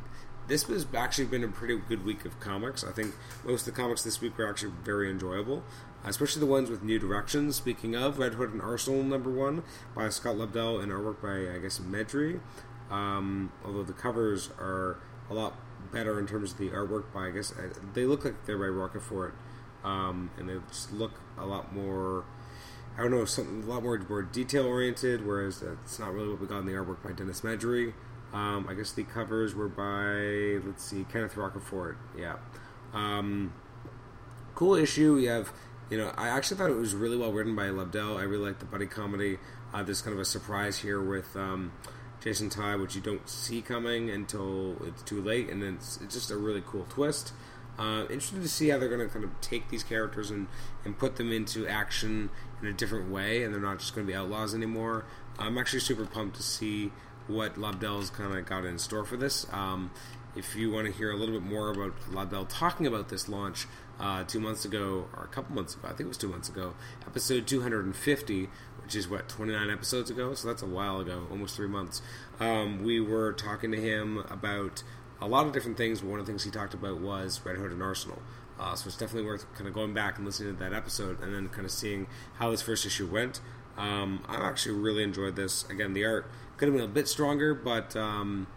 this 0.47 0.63
has 0.63 0.85
actually 0.95 1.25
been 1.25 1.43
a 1.43 1.47
pretty 1.47 1.77
good 1.77 2.05
week 2.05 2.25
of 2.25 2.39
comics. 2.39 2.83
I 2.83 2.91
think 2.91 3.15
most 3.43 3.67
of 3.67 3.73
the 3.73 3.81
comics 3.81 4.03
this 4.03 4.21
week 4.21 4.37
were 4.37 4.47
actually 4.47 4.73
very 4.83 5.09
enjoyable, 5.09 5.63
especially 6.03 6.41
the 6.41 6.45
ones 6.45 6.69
with 6.69 6.83
new 6.83 6.99
directions. 6.99 7.55
Speaking 7.55 7.95
of, 7.95 8.19
Red 8.19 8.33
Hood 8.33 8.53
and 8.53 8.61
Arsenal 8.61 9.03
number 9.03 9.31
one 9.31 9.63
by 9.95 10.09
Scott 10.09 10.35
Lobdell 10.35 10.81
and 10.81 10.91
artwork 10.91 11.21
by 11.21 11.55
I 11.55 11.59
guess 11.59 11.79
Medri. 11.79 12.39
Um, 12.91 13.51
although 13.65 13.83
the 13.83 13.93
covers 13.93 14.49
are 14.59 14.99
a 15.29 15.33
lot 15.33 15.55
better 15.91 16.19
in 16.19 16.27
terms 16.27 16.51
of 16.51 16.57
the 16.57 16.69
artwork 16.69 17.11
by 17.13 17.27
I 17.27 17.31
guess 17.31 17.51
uh, 17.51 17.69
they 17.93 18.05
look 18.05 18.25
like 18.25 18.45
they're 18.45 18.57
by 18.57 18.65
Rocafort, 18.65 19.31
um, 19.83 20.29
and 20.37 20.49
they 20.49 20.55
just 20.67 20.91
look 20.91 21.13
a 21.37 21.45
lot 21.45 21.73
more. 21.73 22.25
I 22.97 23.01
don't 23.01 23.11
know, 23.11 23.25
something 23.25 23.63
a 23.63 23.65
lot 23.65 23.83
more 23.83 23.99
more 24.07 24.23
detail 24.23 24.65
oriented. 24.65 25.25
Whereas 25.25 25.61
it's 25.61 25.99
not 25.99 26.13
really 26.13 26.29
what 26.29 26.39
we 26.39 26.47
got 26.47 26.59
in 26.59 26.65
the 26.65 26.73
artwork 26.73 27.03
by 27.03 27.11
Denis 27.11 27.41
Medri. 27.41 27.93
Um, 28.35 28.67
I 28.69 28.73
guess 28.73 28.91
the 28.91 29.05
covers 29.05 29.55
were 29.55 29.69
by 29.69 30.59
let's 30.67 30.83
see, 30.83 31.05
Kenneth 31.09 31.35
Rocafort. 31.35 31.95
Yeah, 32.17 32.35
um, 32.93 33.53
cool 34.55 34.75
issue. 34.75 35.15
We 35.15 35.25
have, 35.25 35.53
you 35.89 35.97
know, 35.97 36.11
I 36.17 36.27
actually 36.27 36.57
thought 36.57 36.69
it 36.69 36.75
was 36.75 36.93
really 36.93 37.15
well 37.15 37.31
written 37.31 37.55
by 37.55 37.67
Lobdell. 37.67 38.17
I 38.17 38.23
really 38.23 38.47
like 38.47 38.59
the 38.59 38.65
buddy 38.65 38.87
comedy. 38.87 39.37
Uh, 39.73 39.83
there's 39.83 40.01
kind 40.01 40.13
of 40.13 40.19
a 40.19 40.25
surprise 40.25 40.79
here 40.79 41.01
with 41.01 41.33
um, 41.37 41.71
Jason 42.21 42.49
Ty, 42.49 42.75
which 42.75 42.93
you 42.93 43.01
don't 43.01 43.27
see 43.29 43.61
coming 43.61 44.09
until 44.09 44.75
it's 44.85 45.01
too 45.03 45.21
late, 45.21 45.49
and 45.49 45.63
then 45.63 45.75
it's, 45.75 46.01
it's 46.01 46.13
just 46.13 46.29
a 46.29 46.35
really 46.35 46.63
cool 46.65 46.85
twist. 46.89 47.31
Uh, 47.79 48.01
interested 48.03 48.41
to 48.41 48.49
see 48.49 48.67
how 48.67 48.77
they're 48.77 48.89
going 48.89 49.05
to 49.05 49.13
kind 49.13 49.23
of 49.23 49.31
take 49.39 49.69
these 49.69 49.83
characters 49.83 50.29
and, 50.29 50.47
and 50.83 50.97
put 50.97 51.15
them 51.15 51.31
into 51.31 51.67
action 51.67 52.29
in 52.61 52.67
a 52.67 52.73
different 52.73 53.09
way, 53.09 53.43
and 53.43 53.53
they're 53.53 53.61
not 53.61 53.79
just 53.79 53.95
going 53.95 54.05
to 54.05 54.11
be 54.11 54.15
outlaws 54.15 54.53
anymore. 54.53 55.05
I'm 55.39 55.57
actually 55.57 55.79
super 55.79 56.05
pumped 56.05 56.35
to 56.35 56.43
see 56.43 56.91
what 57.27 57.55
Lobdell's 57.55 58.09
kind 58.09 58.37
of 58.37 58.45
got 58.45 58.65
in 58.65 58.77
store 58.77 59.05
for 59.05 59.17
this. 59.17 59.45
Um, 59.51 59.91
if 60.35 60.55
you 60.55 60.71
want 60.71 60.87
to 60.87 60.93
hear 60.93 61.11
a 61.11 61.15
little 61.15 61.39
bit 61.39 61.47
more 61.49 61.71
about 61.71 61.93
Lobdell 62.11 62.47
talking 62.49 62.85
about 62.85 63.09
this 63.09 63.29
launch 63.29 63.67
uh, 63.99 64.23
two 64.25 64.39
months 64.39 64.65
ago, 64.65 65.07
or 65.15 65.23
a 65.23 65.27
couple 65.27 65.55
months 65.55 65.75
ago, 65.75 65.87
I 65.87 65.89
think 65.89 66.01
it 66.01 66.07
was 66.07 66.17
two 66.17 66.27
months 66.27 66.49
ago, 66.49 66.73
episode 67.05 67.47
250, 67.47 68.49
which 68.83 68.95
is 68.95 69.07
what, 69.07 69.29
29 69.29 69.69
episodes 69.69 70.09
ago? 70.09 70.33
So 70.33 70.47
that's 70.47 70.61
a 70.61 70.67
while 70.67 70.99
ago, 70.99 71.27
almost 71.31 71.55
three 71.55 71.67
months. 71.67 72.01
Um, 72.39 72.83
we 72.83 72.99
were 72.99 73.31
talking 73.31 73.71
to 73.71 73.79
him 73.79 74.17
about 74.29 74.83
a 75.21 75.27
lot 75.27 75.47
of 75.47 75.53
different 75.53 75.77
things. 75.77 76.03
One 76.03 76.19
of 76.19 76.25
the 76.25 76.31
things 76.31 76.43
he 76.43 76.51
talked 76.51 76.73
about 76.73 76.99
was 76.99 77.39
Red 77.45 77.55
Hood 77.57 77.71
and 77.71 77.81
Arsenal. 77.81 78.21
Uh, 78.59 78.75
so 78.75 78.87
it's 78.87 78.97
definitely 78.97 79.27
worth 79.27 79.51
kind 79.55 79.67
of 79.67 79.73
going 79.73 79.93
back 79.93 80.17
and 80.17 80.25
listening 80.25 80.53
to 80.53 80.59
that 80.63 80.73
episode 80.73 81.21
and 81.21 81.33
then 81.33 81.49
kind 81.49 81.65
of 81.65 81.71
seeing 81.71 82.07
how 82.35 82.51
this 82.51 82.61
first 82.61 82.85
issue 82.85 83.07
went. 83.07 83.41
Um, 83.77 84.23
I 84.27 84.35
actually 84.35 84.75
really 84.75 85.03
enjoyed 85.03 85.35
this. 85.35 85.69
Again, 85.69 85.93
the 85.93 86.05
art 86.05 86.29
could 86.57 86.67
have 86.67 86.75
been 86.75 86.85
a 86.85 86.87
bit 86.87 87.07
stronger, 87.07 87.53
but 87.53 87.95
um, 87.95 88.47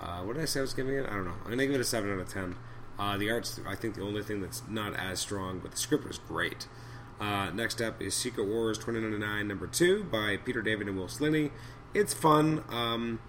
uh, 0.00 0.20
what 0.22 0.34
did 0.34 0.42
I 0.42 0.46
say 0.46 0.60
I 0.60 0.62
was 0.62 0.74
giving 0.74 0.94
it? 0.94 1.06
I 1.06 1.10
don't 1.10 1.24
know. 1.24 1.34
I'm 1.44 1.50
gonna 1.50 1.66
give 1.66 1.74
it 1.74 1.80
a 1.80 1.84
seven 1.84 2.12
out 2.12 2.18
of 2.18 2.28
ten. 2.28 2.56
Uh, 2.98 3.16
the 3.16 3.30
art's, 3.30 3.60
I 3.66 3.74
think, 3.74 3.94
the 3.94 4.02
only 4.02 4.22
thing 4.22 4.40
that's 4.40 4.62
not 4.68 4.94
as 4.96 5.20
strong, 5.20 5.60
but 5.60 5.72
the 5.72 5.76
script 5.76 6.06
was 6.06 6.18
great. 6.18 6.66
Uh, 7.20 7.50
next 7.50 7.80
up 7.80 8.02
is 8.02 8.14
Secret 8.14 8.44
Wars 8.44 8.78
2099 8.78 9.46
number 9.46 9.66
two 9.66 10.04
by 10.04 10.36
Peter 10.36 10.60
David 10.60 10.88
and 10.88 10.98
Will 10.98 11.06
Sliney. 11.06 11.52
It's 11.94 12.12
fun. 12.12 12.64
Um, 12.68 13.20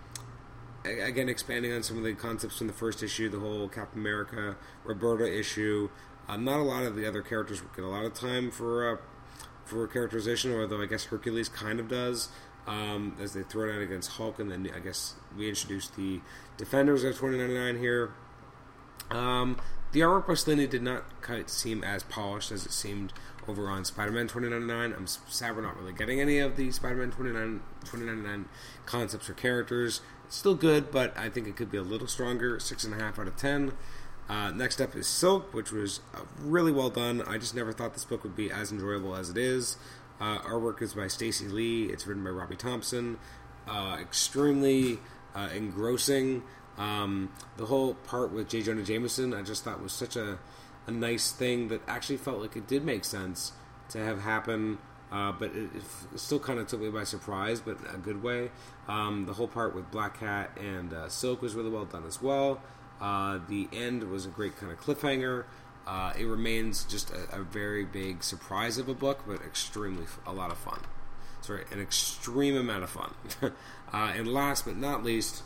again, 0.83 1.29
expanding 1.29 1.71
on 1.71 1.83
some 1.83 1.97
of 1.97 2.03
the 2.03 2.13
concepts 2.13 2.57
from 2.57 2.67
the 2.67 2.73
first 2.73 3.03
issue, 3.03 3.29
the 3.29 3.39
whole 3.39 3.67
Captain 3.69 3.99
America, 3.99 4.57
Roberta 4.83 5.31
issue. 5.31 5.89
Uh, 6.27 6.37
not 6.37 6.59
a 6.59 6.63
lot 6.63 6.83
of 6.83 6.95
the 6.95 7.05
other 7.07 7.21
characters 7.21 7.61
get 7.75 7.83
a 7.83 7.87
lot 7.87 8.05
of 8.05 8.13
time 8.13 8.49
for 8.49 8.93
uh, 8.93 8.97
for 9.65 9.87
characterization, 9.87 10.53
although 10.53 10.81
I 10.81 10.85
guess 10.85 11.05
Hercules 11.05 11.49
kind 11.49 11.79
of 11.79 11.87
does. 11.87 12.29
Um, 12.65 13.17
as 13.21 13.33
they 13.33 13.43
throw 13.43 13.69
it 13.69 13.75
out 13.75 13.81
against 13.81 14.11
Hulk, 14.11 14.39
and 14.39 14.49
then 14.49 14.69
I 14.73 14.79
guess 14.79 15.15
we 15.37 15.49
introduced 15.49 15.97
the 15.97 16.21
Defenders 16.55 17.03
of 17.03 17.11
2099 17.17 17.77
here. 17.77 18.13
Um, 19.11 19.59
the 19.91 19.99
artwork 19.99 20.27
by 20.27 20.33
Sliney 20.33 20.69
did 20.69 20.81
not 20.81 21.03
quite 21.21 21.49
seem 21.49 21.83
as 21.83 22.03
polished 22.03 22.51
as 22.51 22.65
it 22.65 22.71
seemed 22.71 23.13
over 23.47 23.69
on 23.69 23.85
Spider-Man 23.85 24.27
2099. 24.27 24.93
I'm 24.93 25.07
sad 25.07 25.55
we're 25.55 25.61
not 25.61 25.77
really 25.77 25.93
getting 25.93 26.19
any 26.19 26.39
of 26.39 26.55
the 26.55 26.71
Spider-Man 26.71 27.11
2099 27.11 28.45
concepts 28.85 29.29
or 29.29 29.33
characters. 29.33 30.01
It's 30.25 30.37
still 30.37 30.55
good, 30.55 30.91
but 30.91 31.15
I 31.17 31.29
think 31.29 31.47
it 31.47 31.55
could 31.55 31.69
be 31.69 31.77
a 31.77 31.83
little 31.83 32.07
stronger. 32.07 32.59
Six 32.59 32.83
and 32.83 32.93
a 32.93 32.97
half 32.97 33.19
out 33.19 33.27
of 33.27 33.35
ten. 33.35 33.73
Uh, 34.29 34.51
next 34.51 34.79
up 34.79 34.95
is 34.95 35.05
Silk, 35.05 35.53
which 35.53 35.71
was 35.71 35.99
uh, 36.15 36.21
really 36.39 36.71
well 36.71 36.89
done. 36.89 37.21
I 37.27 37.37
just 37.37 37.53
never 37.53 37.73
thought 37.73 37.93
this 37.93 38.05
book 38.05 38.23
would 38.23 38.35
be 38.35 38.49
as 38.49 38.71
enjoyable 38.71 39.15
as 39.15 39.29
it 39.29 39.37
is. 39.37 39.77
Uh, 40.23 40.39
artwork 40.43 40.81
is 40.81 40.93
by 40.93 41.05
Stacey 41.09 41.49
Lee. 41.49 41.87
It's 41.87 42.07
written 42.07 42.23
by 42.23 42.29
Robbie 42.29 42.55
Thompson. 42.55 43.17
Uh, 43.67 43.97
extremely 43.99 44.99
uh, 45.35 45.49
engrossing. 45.53 46.43
Um, 46.77 47.33
the 47.57 47.65
whole 47.65 47.95
part 47.95 48.31
with 48.31 48.47
J. 48.47 48.61
Jonah 48.61 48.83
Jameson, 48.83 49.33
I 49.33 49.41
just 49.41 49.65
thought 49.65 49.83
was 49.83 49.91
such 49.91 50.15
a, 50.15 50.39
a 50.87 50.91
nice 50.91 51.33
thing 51.33 51.67
that 51.67 51.81
actually 51.89 52.15
felt 52.15 52.39
like 52.39 52.55
it 52.55 52.67
did 52.67 52.85
make 52.85 53.03
sense 53.03 53.51
to 53.89 53.97
have 53.97 54.21
happen. 54.21 54.77
Uh, 55.11 55.33
but 55.33 55.51
it, 55.51 55.69
it, 55.75 55.83
still 56.15 56.39
kind 56.39 56.57
of 56.57 56.67
took 56.67 56.79
me 56.79 56.89
by 56.89 57.03
surprise, 57.03 57.59
but 57.59 57.77
a 57.93 57.97
good 57.97 58.23
way. 58.23 58.49
Um, 58.87 59.25
the 59.25 59.33
whole 59.33 59.49
part 59.49 59.75
with 59.75 59.91
Black 59.91 60.21
Cat 60.21 60.57
and 60.57 60.93
uh, 60.93 61.09
Silk 61.09 61.41
was 61.41 61.53
really 61.53 61.69
well 61.69 61.83
done 61.83 62.05
as 62.07 62.21
well. 62.21 62.61
Uh, 63.01 63.39
the 63.49 63.67
end 63.73 64.09
was 64.09 64.25
a 64.25 64.29
great 64.29 64.55
kind 64.57 64.71
of 64.71 64.79
cliffhanger. 64.79 65.43
Uh, 65.85 66.13
it 66.17 66.25
remains 66.25 66.85
just 66.85 67.11
a, 67.11 67.39
a, 67.39 67.43
very 67.43 67.83
big 67.83 68.23
surprise 68.23 68.77
of 68.77 68.87
a 68.87 68.93
book, 68.93 69.23
but 69.27 69.41
extremely 69.41 70.05
a 70.25 70.31
lot 70.31 70.49
of 70.49 70.57
fun. 70.57 70.79
Sorry, 71.41 71.65
an 71.71 71.81
extreme 71.81 72.55
amount 72.55 72.83
of 72.83 72.89
fun. 72.89 73.13
Uh, 73.93 74.11
and 74.15 74.27
last 74.27 74.65
but 74.65 74.75
not 74.75 75.03
least, 75.03 75.43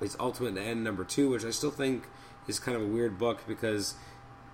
is 0.00 0.16
Ultimate 0.18 0.56
End 0.56 0.82
number 0.82 1.04
two, 1.04 1.28
which 1.28 1.44
I 1.44 1.50
still 1.50 1.70
think 1.70 2.04
is 2.48 2.58
kind 2.58 2.74
of 2.74 2.82
a 2.82 2.86
weird 2.86 3.18
book 3.18 3.42
because 3.46 3.94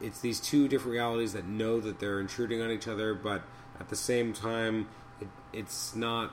it's 0.00 0.21
these 0.21 0.40
two 0.40 0.66
different 0.66 0.92
realities 0.92 1.33
that 1.33 1.47
know 1.47 1.80
that 1.80 2.00
they're 2.00 2.21
intruding 2.21 2.61
on 2.61 2.73
each 2.73 2.88
other, 2.88 3.14
but 3.14 3.42
at 3.78 3.88
the 3.88 3.97
same 3.97 4.33
time, 4.33 4.88
it, 5.21 5.28
it's 5.52 5.95
not 5.95 6.33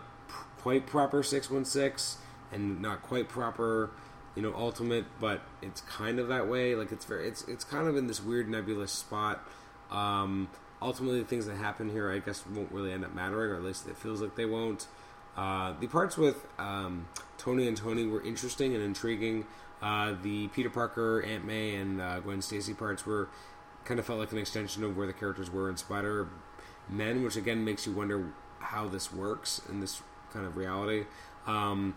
quite 0.60 0.88
proper 0.88 1.22
616 1.22 2.20
and 2.52 2.82
not 2.82 3.04
quite 3.04 3.30
proper 3.30 3.92
you 4.36 4.42
know 4.42 4.54
ultimate 4.56 5.06
but 5.20 5.42
it's 5.62 5.82
kind 5.82 6.20
of 6.20 6.28
that 6.28 6.48
way. 6.48 6.76
Like 6.76 6.92
it's 6.92 7.06
very 7.06 7.28
it's 7.28 7.44
it's 7.48 7.64
kind 7.64 7.88
of 7.88 7.96
in 7.96 8.08
this 8.08 8.22
weird 8.22 8.50
nebulous 8.50 8.92
spot. 8.92 9.48
Um 9.92 10.50
ultimately 10.82 11.20
the 11.20 11.26
things 11.26 11.46
that 11.46 11.56
happen 11.56 11.90
here 11.90 12.12
i 12.12 12.20
guess 12.20 12.46
won't 12.54 12.70
really 12.70 12.92
end 12.92 13.04
up 13.04 13.16
mattering 13.16 13.50
or 13.50 13.56
at 13.56 13.64
least 13.64 13.88
it 13.88 13.98
feels 13.98 14.22
like 14.22 14.36
they 14.36 14.46
won't. 14.46 14.88
Uh, 15.38 15.74
the 15.82 15.88
parts 15.88 16.16
with 16.18 16.46
um, 16.58 17.08
tony 17.38 17.68
and 17.68 17.76
tony 17.76 18.06
were 18.06 18.24
interesting 18.24 18.74
and 18.74 18.84
intriguing. 18.84 19.46
Uh, 19.82 20.14
the 20.22 20.48
peter 20.50 20.70
parker 20.70 21.22
aunt 21.22 21.46
may 21.46 21.76
and 21.76 22.02
uh, 22.02 22.20
gwen 22.20 22.42
stacy 22.42 22.74
parts 22.74 23.06
were 23.06 23.30
kind 23.84 24.00
of 24.00 24.06
felt 24.06 24.20
like 24.20 24.32
an 24.32 24.38
extension 24.38 24.84
of 24.84 24.96
where 24.98 25.08
the 25.08 25.14
characters 25.14 25.52
were 25.52 25.70
in 25.70 25.78
spider 25.78 26.28
men 26.90 27.24
which 27.24 27.36
again 27.36 27.64
makes 27.64 27.86
you 27.86 27.94
wonder 27.94 28.32
how 28.60 28.88
this 28.88 29.14
works 29.14 29.62
in 29.70 29.80
this 29.80 30.02
kind 30.34 30.46
of 30.46 30.58
reality. 30.58 31.06
Um, 31.48 31.96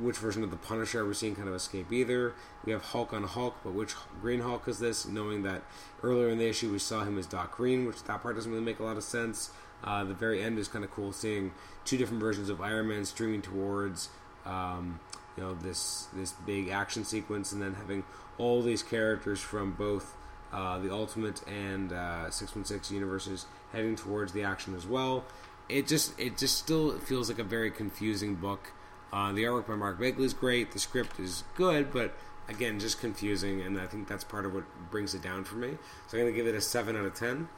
which 0.00 0.16
version 0.16 0.42
of 0.42 0.50
the 0.50 0.56
Punisher 0.56 1.02
we're 1.02 1.08
we 1.08 1.14
seeing 1.14 1.36
kind 1.36 1.48
of 1.48 1.54
escape 1.54 1.92
either. 1.92 2.34
We 2.64 2.72
have 2.72 2.82
Hulk 2.82 3.12
on 3.12 3.24
Hulk, 3.24 3.56
but 3.62 3.72
which 3.72 3.94
Green 4.20 4.40
Hulk 4.40 4.66
is 4.68 4.78
this? 4.78 5.06
Knowing 5.06 5.42
that 5.42 5.62
earlier 6.02 6.28
in 6.28 6.38
the 6.38 6.48
issue 6.48 6.72
we 6.72 6.78
saw 6.78 7.04
him 7.04 7.18
as 7.18 7.26
Doc 7.26 7.56
Green, 7.56 7.86
which 7.86 8.02
that 8.04 8.22
part 8.22 8.36
doesn't 8.36 8.50
really 8.50 8.64
make 8.64 8.78
a 8.78 8.84
lot 8.84 8.96
of 8.96 9.04
sense. 9.04 9.50
Uh, 9.84 10.04
the 10.04 10.14
very 10.14 10.42
end 10.42 10.58
is 10.58 10.68
kind 10.68 10.84
of 10.84 10.90
cool, 10.90 11.12
seeing 11.12 11.52
two 11.84 11.96
different 11.96 12.20
versions 12.20 12.48
of 12.48 12.60
Iron 12.60 12.88
Man 12.88 13.04
streaming 13.04 13.42
towards 13.42 14.08
um, 14.46 15.00
you 15.36 15.42
know 15.42 15.54
this 15.54 16.06
this 16.14 16.32
big 16.32 16.68
action 16.68 17.04
sequence, 17.04 17.52
and 17.52 17.60
then 17.60 17.74
having 17.74 18.04
all 18.38 18.62
these 18.62 18.82
characters 18.82 19.40
from 19.40 19.72
both 19.72 20.14
uh, 20.52 20.78
the 20.78 20.92
Ultimate 20.92 21.46
and 21.48 21.92
uh, 21.92 22.30
Six 22.30 22.54
One 22.54 22.64
Six 22.64 22.90
universes 22.90 23.46
heading 23.72 23.96
towards 23.96 24.32
the 24.32 24.42
action 24.42 24.74
as 24.74 24.86
well. 24.86 25.24
It 25.68 25.86
just 25.86 26.18
it 26.18 26.38
just 26.38 26.58
still 26.58 26.98
feels 26.98 27.28
like 27.28 27.38
a 27.38 27.44
very 27.44 27.70
confusing 27.70 28.34
book. 28.34 28.72
Uh, 29.12 29.32
the 29.32 29.44
artwork 29.44 29.66
by 29.66 29.74
Mark 29.74 30.00
Bagley 30.00 30.24
is 30.24 30.32
great. 30.32 30.72
The 30.72 30.78
script 30.78 31.20
is 31.20 31.44
good, 31.54 31.92
but 31.92 32.14
again, 32.48 32.80
just 32.80 33.00
confusing, 33.00 33.60
and 33.60 33.78
I 33.78 33.86
think 33.86 34.08
that's 34.08 34.24
part 34.24 34.46
of 34.46 34.54
what 34.54 34.64
brings 34.90 35.14
it 35.14 35.22
down 35.22 35.44
for 35.44 35.56
me. 35.56 35.76
So 36.08 36.16
I'm 36.16 36.24
going 36.24 36.32
to 36.32 36.36
give 36.36 36.46
it 36.46 36.56
a 36.56 36.60
seven 36.60 36.96
out 36.96 37.04
of 37.04 37.14
ten. 37.14 37.48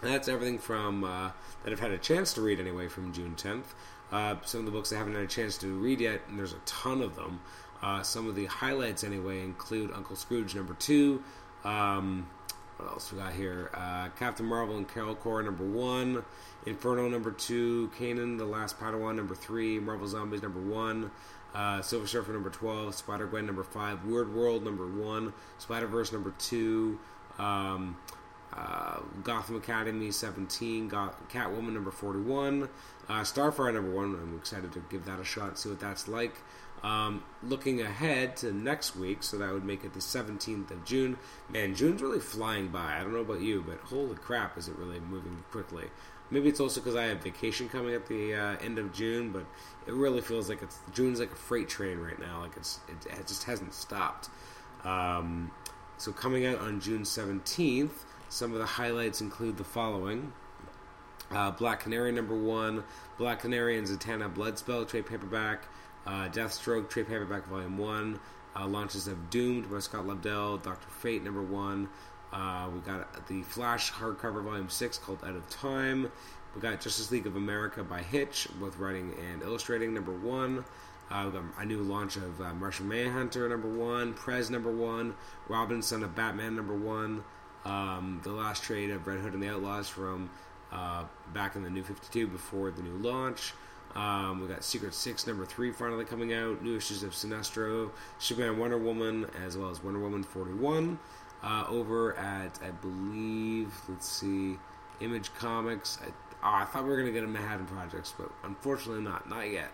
And 0.00 0.10
that's 0.10 0.28
everything 0.28 0.58
from 0.58 1.04
uh, 1.04 1.30
that 1.64 1.72
I've 1.72 1.80
had 1.80 1.92
a 1.92 1.98
chance 1.98 2.32
to 2.34 2.40
read 2.40 2.58
anyway 2.58 2.88
from 2.88 3.12
June 3.12 3.34
10th. 3.36 3.66
Uh, 4.10 4.36
some 4.44 4.60
of 4.60 4.66
the 4.66 4.72
books 4.72 4.92
I 4.92 4.96
haven't 4.96 5.14
had 5.14 5.22
a 5.22 5.28
chance 5.28 5.56
to 5.58 5.68
read 5.68 6.00
yet, 6.00 6.22
and 6.28 6.38
there's 6.38 6.52
a 6.52 6.60
ton 6.66 7.00
of 7.02 7.14
them. 7.14 7.40
Uh, 7.82 8.02
some 8.02 8.28
of 8.28 8.34
the 8.34 8.46
highlights 8.46 9.04
anyway 9.04 9.40
include 9.40 9.92
Uncle 9.92 10.16
Scrooge 10.16 10.54
number 10.54 10.74
two. 10.74 11.22
Um, 11.64 12.28
what 12.82 12.92
else 12.92 13.12
we 13.12 13.18
got 13.18 13.32
here? 13.32 13.70
Uh, 13.74 14.08
Captain 14.18 14.46
Marvel 14.46 14.76
and 14.76 14.88
Carol 14.88 15.14
Corps 15.14 15.42
number 15.42 15.64
one, 15.64 16.24
Inferno 16.66 17.08
number 17.08 17.30
two, 17.30 17.90
Kanan 17.98 18.38
the 18.38 18.44
Last 18.44 18.78
Padawan 18.78 19.16
number 19.16 19.34
three, 19.34 19.78
Marvel 19.78 20.06
Zombies 20.06 20.42
number 20.42 20.60
one, 20.60 21.10
uh, 21.54 21.80
Silver 21.82 22.06
Surfer 22.06 22.32
number 22.32 22.50
twelve, 22.50 22.94
Spider 22.94 23.26
Gwen 23.26 23.46
number 23.46 23.62
five, 23.62 24.04
Weird 24.04 24.34
World 24.34 24.64
number 24.64 24.86
one, 24.86 25.32
Spider 25.58 25.86
Verse 25.86 26.12
number 26.12 26.34
two, 26.38 26.98
um, 27.38 27.96
uh, 28.52 29.00
Gotham 29.22 29.56
Academy 29.56 30.10
seventeen, 30.10 30.88
Got- 30.88 31.28
Catwoman 31.28 31.72
number 31.74 31.90
forty 31.90 32.20
one, 32.20 32.68
uh, 33.08 33.20
Starfire 33.20 33.72
number 33.72 33.90
one. 33.90 34.14
I'm 34.14 34.36
excited 34.36 34.72
to 34.72 34.82
give 34.90 35.04
that 35.06 35.20
a 35.20 35.24
shot, 35.24 35.58
see 35.58 35.68
what 35.68 35.80
that's 35.80 36.08
like. 36.08 36.34
Um, 36.82 37.22
looking 37.44 37.80
ahead 37.80 38.36
to 38.38 38.52
next 38.52 38.96
week, 38.96 39.22
so 39.22 39.38
that 39.38 39.52
would 39.52 39.64
make 39.64 39.84
it 39.84 39.92
the 39.92 40.00
17th 40.00 40.72
of 40.72 40.84
June. 40.84 41.16
Man, 41.48 41.76
June's 41.76 42.02
really 42.02 42.18
flying 42.18 42.68
by. 42.68 42.96
I 42.96 43.02
don't 43.02 43.12
know 43.12 43.20
about 43.20 43.40
you, 43.40 43.62
but 43.64 43.78
holy 43.78 44.16
crap, 44.16 44.58
is 44.58 44.66
it 44.66 44.76
really 44.76 44.98
moving 44.98 45.44
quickly? 45.52 45.84
Maybe 46.30 46.48
it's 46.48 46.60
also 46.60 46.80
because 46.80 46.96
I 46.96 47.04
have 47.04 47.22
vacation 47.22 47.68
coming 47.68 47.94
at 47.94 48.06
the 48.06 48.34
uh, 48.34 48.56
end 48.64 48.78
of 48.78 48.92
June, 48.92 49.30
but 49.30 49.44
it 49.86 49.92
really 49.92 50.22
feels 50.22 50.48
like 50.48 50.62
it's 50.62 50.78
June's 50.92 51.20
like 51.20 51.30
a 51.30 51.36
freight 51.36 51.68
train 51.68 51.98
right 51.98 52.18
now. 52.18 52.40
Like 52.40 52.56
it's 52.56 52.80
it, 52.88 53.12
it 53.12 53.26
just 53.26 53.44
hasn't 53.44 53.74
stopped. 53.74 54.28
Um, 54.82 55.50
so 55.98 56.10
coming 56.10 56.46
out 56.46 56.58
on 56.58 56.80
June 56.80 57.02
17th, 57.02 57.92
some 58.28 58.52
of 58.52 58.58
the 58.58 58.66
highlights 58.66 59.20
include 59.20 59.56
the 59.56 59.64
following. 59.64 60.32
Uh, 61.30 61.50
Black 61.50 61.80
Canary 61.80 62.12
number 62.12 62.34
one, 62.34 62.82
Black 63.18 63.40
Canary 63.40 63.78
and 63.78 63.86
Zatanna 63.86 64.32
Bloodspell 64.32 64.88
trade 64.88 65.06
paperback, 65.06 65.66
uh, 66.06 66.28
Deathstroke 66.28 66.88
trade 66.88 67.08
paperback 67.08 67.46
volume 67.46 67.78
one, 67.78 68.20
uh, 68.56 68.66
launches 68.66 69.06
of 69.06 69.30
Doomed 69.30 69.70
by 69.70 69.78
Scott 69.78 70.06
Lobdell, 70.06 70.62
Doctor 70.62 70.88
Fate 70.88 71.22
number 71.22 71.42
one. 71.42 71.88
Uh, 72.32 72.68
we 72.72 72.80
got 72.80 73.26
the 73.28 73.42
Flash 73.42 73.92
hardcover 73.92 74.42
volume 74.42 74.68
six 74.68 74.98
called 74.98 75.18
Out 75.24 75.36
of 75.36 75.48
Time. 75.50 76.10
We 76.54 76.60
got 76.60 76.80
Justice 76.80 77.10
League 77.10 77.26
of 77.26 77.36
America 77.36 77.82
by 77.82 78.02
Hitch, 78.02 78.48
both 78.60 78.78
writing 78.78 79.14
and 79.30 79.42
illustrating 79.42 79.94
number 79.94 80.12
one. 80.12 80.64
Uh, 81.10 81.24
we 81.26 81.32
got 81.32 81.42
a 81.58 81.64
new 81.64 81.82
launch 81.82 82.16
of 82.16 82.40
uh, 82.40 82.54
Martian 82.54 82.88
Manhunter 82.88 83.48
number 83.48 83.68
one, 83.68 84.14
Prez 84.14 84.50
number 84.50 84.70
one, 84.70 85.14
Robin 85.48 85.82
Son 85.82 86.02
of 86.02 86.14
Batman 86.14 86.56
number 86.56 86.74
one. 86.74 87.22
Um, 87.64 88.20
the 88.24 88.32
last 88.32 88.64
trade 88.64 88.90
of 88.90 89.06
Red 89.06 89.20
Hood 89.20 89.34
and 89.34 89.42
the 89.42 89.48
Outlaws 89.48 89.88
from 89.88 90.30
uh, 90.72 91.04
back 91.32 91.54
in 91.54 91.62
the 91.62 91.70
New 91.70 91.82
52 91.82 92.26
before 92.26 92.70
the 92.70 92.82
new 92.82 92.96
launch. 92.96 93.52
Um, 93.94 94.40
we 94.40 94.48
got 94.48 94.64
Secret 94.64 94.94
Six 94.94 95.26
number 95.26 95.44
three 95.44 95.70
finally 95.72 96.04
coming 96.04 96.32
out. 96.32 96.62
New 96.62 96.76
issues 96.76 97.02
of 97.02 97.12
Sinestro, 97.12 97.90
Superman, 98.18 98.58
Wonder 98.58 98.78
Woman, 98.78 99.26
as 99.44 99.56
well 99.56 99.70
as 99.70 99.82
Wonder 99.82 100.00
Woman 100.00 100.22
41. 100.22 100.98
Uh, 101.42 101.64
over 101.68 102.16
at 102.16 102.58
I 102.64 102.70
believe, 102.70 103.74
let's 103.88 104.08
see, 104.08 104.56
Image 105.00 105.34
Comics. 105.34 105.98
I, 106.02 106.06
oh, 106.42 106.62
I 106.62 106.64
thought 106.64 106.84
we 106.84 106.90
were 106.90 106.96
gonna 106.96 107.10
get 107.10 107.24
a 107.24 107.28
Manhattan 107.28 107.66
Projects, 107.66 108.14
but 108.16 108.30
unfortunately 108.44 109.02
not, 109.02 109.28
not 109.28 109.50
yet. 109.50 109.70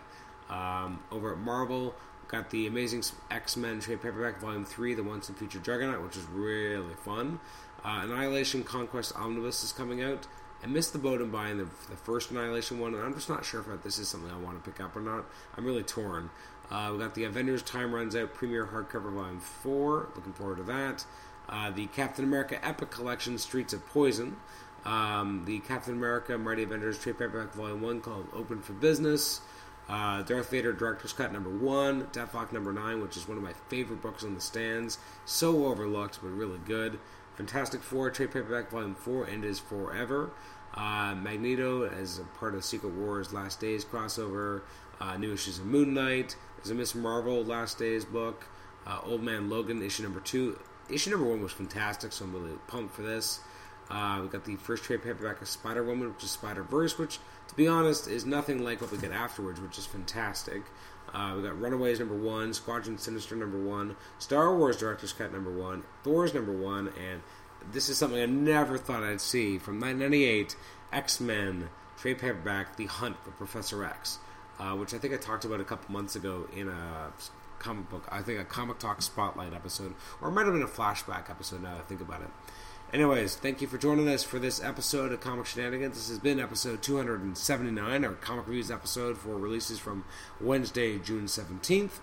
Um, 0.49 0.99
over 1.11 1.31
at 1.33 1.37
Marvel, 1.37 1.93
got 2.27 2.49
the 2.49 2.67
Amazing 2.67 3.03
X 3.29 3.55
Men 3.55 3.79
trade 3.79 4.01
paperback 4.01 4.39
volume 4.39 4.65
three, 4.65 4.95
the 4.95 5.03
once 5.03 5.29
and 5.29 5.37
future 5.37 5.59
Juggernaut, 5.59 6.03
which 6.03 6.17
is 6.17 6.25
really 6.25 6.95
fun. 7.05 7.39
Uh, 7.85 8.01
Annihilation 8.03 8.63
Conquest 8.63 9.15
Omnibus 9.15 9.63
is 9.63 9.71
coming 9.71 10.01
out. 10.03 10.27
I 10.63 10.67
missed 10.67 10.93
the 10.93 10.99
boat 10.99 11.21
in 11.21 11.31
buying 11.31 11.57
the, 11.57 11.67
the 11.89 11.95
first 11.95 12.31
Annihilation 12.31 12.79
one, 12.79 12.93
and 12.93 13.03
I'm 13.03 13.13
just 13.13 13.29
not 13.29 13.45
sure 13.45 13.61
if 13.61 13.83
this 13.83 13.97
is 13.97 14.07
something 14.09 14.29
I 14.29 14.37
want 14.37 14.63
to 14.63 14.69
pick 14.69 14.81
up 14.81 14.95
or 14.95 15.01
not. 15.01 15.25
I'm 15.55 15.65
really 15.65 15.83
torn. 15.83 16.29
Uh, 16.69 16.89
we 16.93 16.99
got 16.99 17.15
the 17.15 17.23
Avengers 17.23 17.63
Time 17.63 17.93
Runs 17.93 18.15
Out 18.15 18.33
Premier 18.33 18.67
Hardcover 18.67 19.11
Volume 19.11 19.39
4. 19.39 20.09
Looking 20.15 20.33
forward 20.33 20.57
to 20.57 20.63
that. 20.63 21.05
Uh, 21.47 21.71
the 21.71 21.87
Captain 21.87 22.25
America 22.25 22.63
Epic 22.63 22.91
Collection 22.91 23.37
Streets 23.37 23.73
of 23.73 23.85
Poison. 23.87 24.35
Um, 24.85 25.43
the 25.45 25.59
Captain 25.59 25.93
America 25.93 26.37
Mighty 26.37 26.63
Avengers 26.63 26.99
Trade 26.99 27.17
Paperback 27.17 27.53
Volume 27.53 27.81
1 27.81 28.01
called 28.01 28.27
Open 28.33 28.61
for 28.61 28.73
Business. 28.73 29.41
Uh, 29.89 30.21
Darth 30.21 30.51
Vader 30.51 30.71
Director's 30.71 31.13
Cut 31.13 31.33
number 31.33 31.49
one, 31.49 32.03
Deathlok 32.07 32.51
number 32.51 32.71
nine, 32.71 33.01
which 33.01 33.17
is 33.17 33.27
one 33.27 33.37
of 33.37 33.43
my 33.43 33.53
favorite 33.69 34.03
books 34.03 34.23
on 34.23 34.35
the 34.35 34.41
stands. 34.41 34.99
So 35.25 35.65
overlooked, 35.65 36.19
but 36.21 36.29
really 36.29 36.59
good. 36.59 36.99
Fantastic 37.39 37.81
Four, 37.81 38.09
trade 38.09 38.33
paperback 38.33 38.69
volume 38.69 38.95
four, 38.95 39.23
and 39.23 39.45
is 39.45 39.59
forever. 39.59 40.31
Uh, 40.73 41.15
Magneto 41.15 41.87
as 41.87 42.19
a 42.19 42.23
part 42.37 42.53
of 42.53 42.65
Secret 42.65 42.93
Wars 42.93 43.31
Last 43.31 43.61
Days 43.61 43.85
crossover. 43.85 44.63
Uh, 44.99 45.15
new 45.15 45.31
issues 45.31 45.57
of 45.57 45.65
Moon 45.65 45.93
Knight. 45.93 46.35
There's 46.57 46.71
a 46.71 46.75
Miss 46.75 46.93
Marvel 46.93 47.45
Last 47.45 47.79
Days 47.79 48.03
book. 48.03 48.45
Uh, 48.85 48.99
Old 49.05 49.23
Man 49.23 49.49
Logan 49.49 49.81
issue 49.81 50.03
number 50.03 50.19
two. 50.19 50.59
Issue 50.89 51.11
number 51.11 51.25
one 51.25 51.41
was 51.41 51.53
fantastic, 51.53 52.11
so 52.11 52.25
I'm 52.25 52.33
really 52.33 52.57
pumped 52.67 52.93
for 52.93 53.03
this. 53.03 53.39
Uh, 53.89 54.19
we 54.21 54.27
got 54.27 54.45
the 54.45 54.55
first 54.55 54.83
trade 54.83 55.03
paperback 55.03 55.41
of 55.41 55.47
Spider 55.47 55.83
Woman, 55.83 56.13
which 56.13 56.23
is 56.23 56.31
Spider 56.31 56.63
Verse, 56.63 56.97
which, 56.97 57.19
to 57.47 57.55
be 57.55 57.67
honest, 57.67 58.07
is 58.07 58.25
nothing 58.25 58.63
like 58.63 58.81
what 58.81 58.91
we 58.91 58.97
get 58.97 59.11
afterwards, 59.11 59.59
which 59.59 59.77
is 59.77 59.85
fantastic. 59.85 60.63
Uh, 61.13 61.33
we 61.35 61.43
got 61.43 61.59
Runaways 61.59 61.99
number 61.99 62.15
one, 62.15 62.53
Squadron 62.53 62.97
Sinister 62.97 63.35
number 63.35 63.59
one, 63.59 63.95
Star 64.19 64.55
Wars 64.55 64.77
Director's 64.77 65.13
Cut 65.13 65.33
number 65.33 65.51
one, 65.51 65.83
Thor's 66.03 66.33
number 66.33 66.51
one, 66.51 66.89
and 66.99 67.21
this 67.71 67.89
is 67.89 67.97
something 67.97 68.21
I 68.21 68.27
never 68.27 68.77
thought 68.77 69.03
I'd 69.03 69.21
see 69.21 69.57
from 69.57 69.79
1998 69.79 70.55
X 70.93 71.19
Men 71.19 71.69
trade 71.97 72.19
paperback, 72.19 72.75
The 72.77 72.85
Hunt 72.85 73.17
for 73.23 73.31
Professor 73.31 73.83
X, 73.83 74.19
uh, 74.59 74.75
which 74.75 74.93
I 74.93 74.99
think 74.99 75.13
I 75.13 75.17
talked 75.17 75.45
about 75.45 75.59
a 75.59 75.65
couple 75.65 75.91
months 75.91 76.15
ago 76.15 76.47
in 76.55 76.69
a 76.69 77.11
comic 77.57 77.89
book, 77.89 78.07
I 78.11 78.21
think 78.21 78.39
a 78.39 78.45
Comic 78.45 78.79
Talk 78.79 79.01
Spotlight 79.01 79.53
episode, 79.53 79.93
or 80.21 80.29
it 80.29 80.31
might 80.31 80.45
have 80.45 80.53
been 80.53 80.63
a 80.63 80.67
flashback 80.67 81.29
episode 81.29 81.61
now 81.61 81.73
that 81.73 81.81
I 81.81 81.83
think 81.83 82.01
about 82.01 82.21
it. 82.21 82.29
Anyways, 82.91 83.35
thank 83.35 83.61
you 83.61 83.67
for 83.67 83.77
joining 83.77 84.09
us 84.09 84.23
for 84.23 84.39
this 84.39 84.63
episode 84.63 85.11
of 85.11 85.21
Comic 85.21 85.45
Shenanigans. 85.45 85.95
This 85.95 86.09
has 86.09 86.17
been 86.17 86.39
episode 86.39 86.81
279, 86.81 88.03
our 88.03 88.13
comic 88.13 88.47
reviews 88.47 88.71
episode 88.71 89.15
for 89.15 89.37
releases 89.37 89.77
from 89.77 90.05
Wednesday, 90.41 90.97
June 90.97 91.25
17th. 91.25 91.99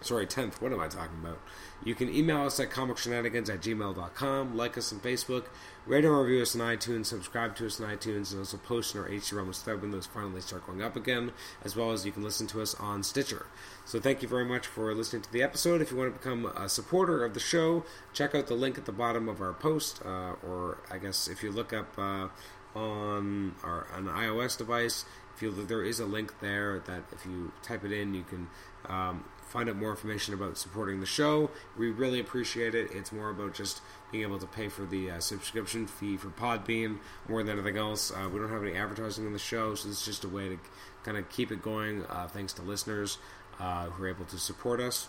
Sorry, 0.00 0.26
10th. 0.26 0.60
What 0.60 0.72
am 0.72 0.80
I 0.80 0.88
talking 0.88 1.18
about? 1.22 1.38
You 1.84 1.94
can 1.94 2.12
email 2.12 2.42
us 2.42 2.60
at 2.60 2.70
comicshenanigans 2.70 3.48
at 3.48 3.60
gmail.com, 3.60 4.56
like 4.56 4.78
us 4.78 4.92
on 4.92 5.00
Facebook, 5.00 5.46
rate 5.86 6.04
and 6.04 6.16
review 6.16 6.42
us 6.42 6.54
on 6.54 6.60
iTunes, 6.60 7.06
subscribe 7.06 7.56
to 7.56 7.66
us 7.66 7.80
on 7.80 7.88
iTunes, 7.88 8.30
and 8.30 8.40
also 8.40 8.56
post 8.56 8.94
in 8.94 9.00
our 9.00 9.08
HC 9.08 9.32
Ramos 9.32 9.60
thread 9.60 9.82
when 9.82 9.90
those 9.90 10.06
finally 10.06 10.40
start 10.40 10.66
going 10.66 10.82
up 10.82 10.96
again, 10.96 11.32
as 11.64 11.74
well 11.74 11.90
as 11.90 12.06
you 12.06 12.12
can 12.12 12.22
listen 12.22 12.46
to 12.48 12.62
us 12.62 12.74
on 12.76 13.02
Stitcher. 13.02 13.46
So 13.84 13.98
thank 13.98 14.22
you 14.22 14.28
very 14.28 14.44
much 14.44 14.66
for 14.66 14.94
listening 14.94 15.22
to 15.22 15.32
the 15.32 15.42
episode. 15.42 15.82
If 15.82 15.90
you 15.90 15.96
want 15.96 16.12
to 16.12 16.18
become 16.18 16.46
a 16.46 16.68
supporter 16.68 17.24
of 17.24 17.34
the 17.34 17.40
show, 17.40 17.84
check 18.12 18.34
out 18.34 18.46
the 18.46 18.54
link 18.54 18.78
at 18.78 18.86
the 18.86 18.92
bottom 18.92 19.28
of 19.28 19.40
our 19.40 19.52
post, 19.52 20.00
uh, 20.04 20.34
or 20.46 20.78
I 20.90 20.98
guess 20.98 21.26
if 21.26 21.42
you 21.42 21.50
look 21.50 21.72
up 21.72 21.98
uh, 21.98 22.28
on 22.76 23.54
our 23.62 23.86
an 23.94 24.06
iOS 24.06 24.56
device, 24.56 25.04
if 25.34 25.42
you 25.42 25.50
there 25.50 25.82
is 25.82 26.00
a 26.00 26.06
link 26.06 26.40
there 26.40 26.78
that 26.86 27.04
if 27.12 27.26
you 27.26 27.52
type 27.62 27.84
it 27.84 27.92
in, 27.92 28.14
you 28.14 28.22
can 28.22 28.48
um, 28.86 29.24
find 29.52 29.68
out 29.68 29.76
more 29.76 29.90
information 29.90 30.32
about 30.32 30.56
supporting 30.56 31.00
the 31.00 31.06
show. 31.06 31.50
We 31.76 31.90
really 31.90 32.18
appreciate 32.18 32.74
it. 32.74 32.90
It's 32.90 33.12
more 33.12 33.28
about 33.28 33.52
just 33.54 33.82
being 34.10 34.24
able 34.24 34.38
to 34.38 34.46
pay 34.46 34.68
for 34.68 34.86
the 34.86 35.10
uh, 35.10 35.20
subscription 35.20 35.86
fee 35.86 36.16
for 36.16 36.28
Podbean 36.28 36.98
more 37.28 37.42
than 37.42 37.58
anything 37.58 37.76
else. 37.76 38.10
Uh, 38.10 38.28
we 38.32 38.38
don't 38.38 38.48
have 38.48 38.62
any 38.62 38.74
advertising 38.74 39.26
in 39.26 39.34
the 39.34 39.38
show, 39.38 39.74
so 39.74 39.90
it's 39.90 40.06
just 40.06 40.24
a 40.24 40.28
way 40.28 40.48
to 40.48 40.58
kind 41.04 41.18
of 41.18 41.28
keep 41.28 41.52
it 41.52 41.60
going. 41.60 42.04
Uh, 42.06 42.26
thanks 42.26 42.54
to 42.54 42.62
listeners 42.62 43.18
uh, 43.60 43.86
who 43.86 44.04
are 44.04 44.08
able 44.08 44.24
to 44.24 44.38
support 44.38 44.80
us. 44.80 45.08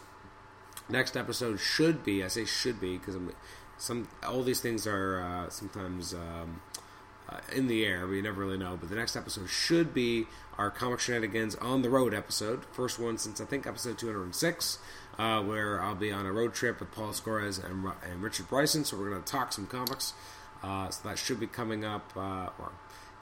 Next 0.90 1.16
episode 1.16 1.62
should 1.62 2.04
be, 2.04 2.22
I 2.22 2.28
say 2.28 2.44
should 2.44 2.82
be 2.82 2.98
because 2.98 3.16
some 3.78 4.10
all 4.28 4.44
these 4.44 4.60
things 4.60 4.86
are 4.86 5.22
uh, 5.22 5.50
sometimes. 5.50 6.14
Um, 6.14 6.62
uh, 7.30 7.38
in 7.56 7.68
the 7.68 7.86
air. 7.86 8.08
We 8.08 8.22
never 8.22 8.42
really 8.42 8.58
know. 8.58 8.78
But 8.80 8.90
the 8.90 8.96
next 8.96 9.16
episode 9.16 9.50
should 9.50 9.94
be 9.94 10.28
our 10.58 10.70
Comic 10.70 11.00
Shenanigans 11.00 11.56
on 11.56 11.82
the 11.82 11.90
Road 11.90 12.14
episode. 12.14 12.66
First 12.72 13.00
one 13.00 13.18
since 13.18 13.42
I 13.42 13.46
think 13.46 13.66
episode 13.66 13.98
206, 13.98 14.80
uh, 15.18 15.42
where 15.42 15.82
I'll 15.82 15.96
be 15.96 16.12
on 16.12 16.26
a 16.26 16.32
road 16.32 16.54
trip 16.54 16.80
with 16.80 16.92
Paul 16.92 17.14
Scores 17.14 17.58
and, 17.58 17.86
and 18.10 18.22
Richard 18.22 18.50
Bryson. 18.50 18.86
So 18.86 18.98
we're 18.98 19.10
going 19.10 19.24
to 19.24 19.32
talk 19.32 19.54
some 19.54 19.68
comics. 19.68 20.14
Uh, 20.62 20.90
so 20.90 21.08
that 21.10 21.18
should 21.18 21.40
be 21.40 21.48
coming 21.48 21.84
up 21.84 22.12
uh, 22.16 22.50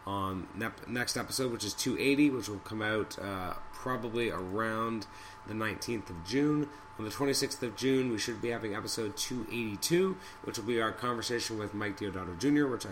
on 0.06 0.48
next 0.88 1.18
episode, 1.18 1.52
which 1.52 1.64
is 1.64 1.74
280, 1.74 2.30
which 2.32 2.50
will 2.50 2.60
come 2.60 2.82
out 2.82 3.18
uh, 3.20 3.54
probably 3.74 4.30
around 4.30 5.08
the 5.48 5.54
19th 5.54 6.10
of 6.10 6.26
June. 6.26 6.68
On 7.00 7.06
the 7.06 7.12
26th 7.12 7.64
of 7.64 7.76
June, 7.76 8.12
we 8.12 8.18
should 8.18 8.42
be 8.42 8.50
having 8.50 8.76
episode 8.76 9.18
282, 9.18 10.18
which 10.44 10.58
will 10.58 10.66
be 10.66 10.80
our 10.82 10.92
conversation 10.92 11.58
with 11.58 11.74
Mike 11.74 11.98
Deodato 11.98 12.38
Jr., 12.38 12.68
which 12.68 12.86
I 12.86 12.90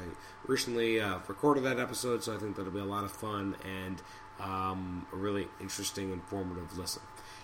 recently 0.47 0.99
uh, 0.99 1.19
recorded 1.27 1.63
that 1.65 1.79
episode, 1.79 2.23
so 2.23 2.35
I 2.35 2.39
think 2.39 2.55
that'll 2.55 2.71
be 2.71 2.79
a 2.79 2.85
lot 2.85 3.03
of 3.03 3.11
fun 3.11 3.55
and 3.63 4.01
um, 4.39 5.05
a 5.13 5.15
really 5.15 5.47
interesting, 5.59 6.11
informative 6.11 6.77
listen. 6.77 7.01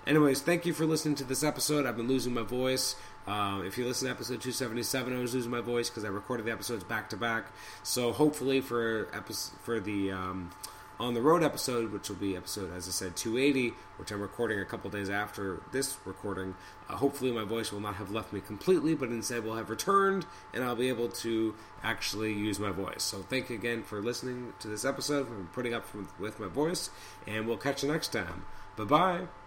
Anyways, 0.07 0.41
thank 0.41 0.65
you 0.65 0.73
for 0.73 0.85
listening 0.85 1.15
to 1.15 1.23
this 1.23 1.43
episode. 1.43 1.85
I've 1.85 1.97
been 1.97 2.07
losing 2.07 2.33
my 2.33 2.43
voice. 2.43 2.95
Uh, 3.27 3.63
if 3.65 3.77
you 3.77 3.85
listen 3.87 4.07
to 4.07 4.11
episode 4.11 4.39
277, 4.41 5.17
I 5.17 5.19
was 5.19 5.33
losing 5.33 5.49
my 5.49 5.61
voice 5.61 5.89
because 5.89 6.05
I 6.05 6.09
recorded 6.09 6.45
the 6.45 6.51
episodes 6.51 6.83
back 6.83 7.09
to 7.09 7.17
back. 7.17 7.47
So 7.81 8.11
hopefully 8.11 8.61
for 8.61 9.07
episode, 9.13 9.57
for 9.61 9.79
the 9.79 10.11
um, 10.11 10.51
on 10.99 11.13
the 11.13 11.21
road 11.21 11.43
episode, 11.43 11.91
which 11.91 12.09
will 12.09 12.15
be 12.15 12.35
episode, 12.35 12.73
as 12.75 12.87
I 12.87 12.91
said, 12.91 13.15
280, 13.15 13.73
which 13.97 14.11
I'm 14.11 14.21
recording 14.21 14.59
a 14.59 14.65
couple 14.65 14.89
days 14.89 15.09
after 15.09 15.61
this 15.71 15.97
recording. 16.05 16.55
Uh, 16.89 16.95
hopefully, 16.95 17.31
my 17.31 17.43
voice 17.43 17.71
will 17.71 17.79
not 17.79 17.95
have 17.95 18.11
left 18.11 18.31
me 18.31 18.41
completely, 18.41 18.95
but 18.95 19.09
instead 19.09 19.43
will 19.43 19.55
have 19.55 19.69
returned, 19.69 20.25
and 20.53 20.63
I'll 20.63 20.75
be 20.75 20.89
able 20.89 21.09
to 21.09 21.55
actually 21.83 22.33
use 22.33 22.59
my 22.59 22.71
voice. 22.71 23.03
So, 23.03 23.19
thank 23.19 23.49
you 23.49 23.55
again 23.55 23.83
for 23.83 24.01
listening 24.01 24.53
to 24.59 24.67
this 24.67 24.85
episode, 24.85 25.29
and 25.29 25.51
putting 25.51 25.73
up 25.73 25.85
with 26.19 26.39
my 26.39 26.47
voice, 26.47 26.89
and 27.27 27.47
we'll 27.47 27.57
catch 27.57 27.83
you 27.83 27.91
next 27.91 28.09
time. 28.13 28.45
Bye 28.75 28.83
bye. 28.85 29.44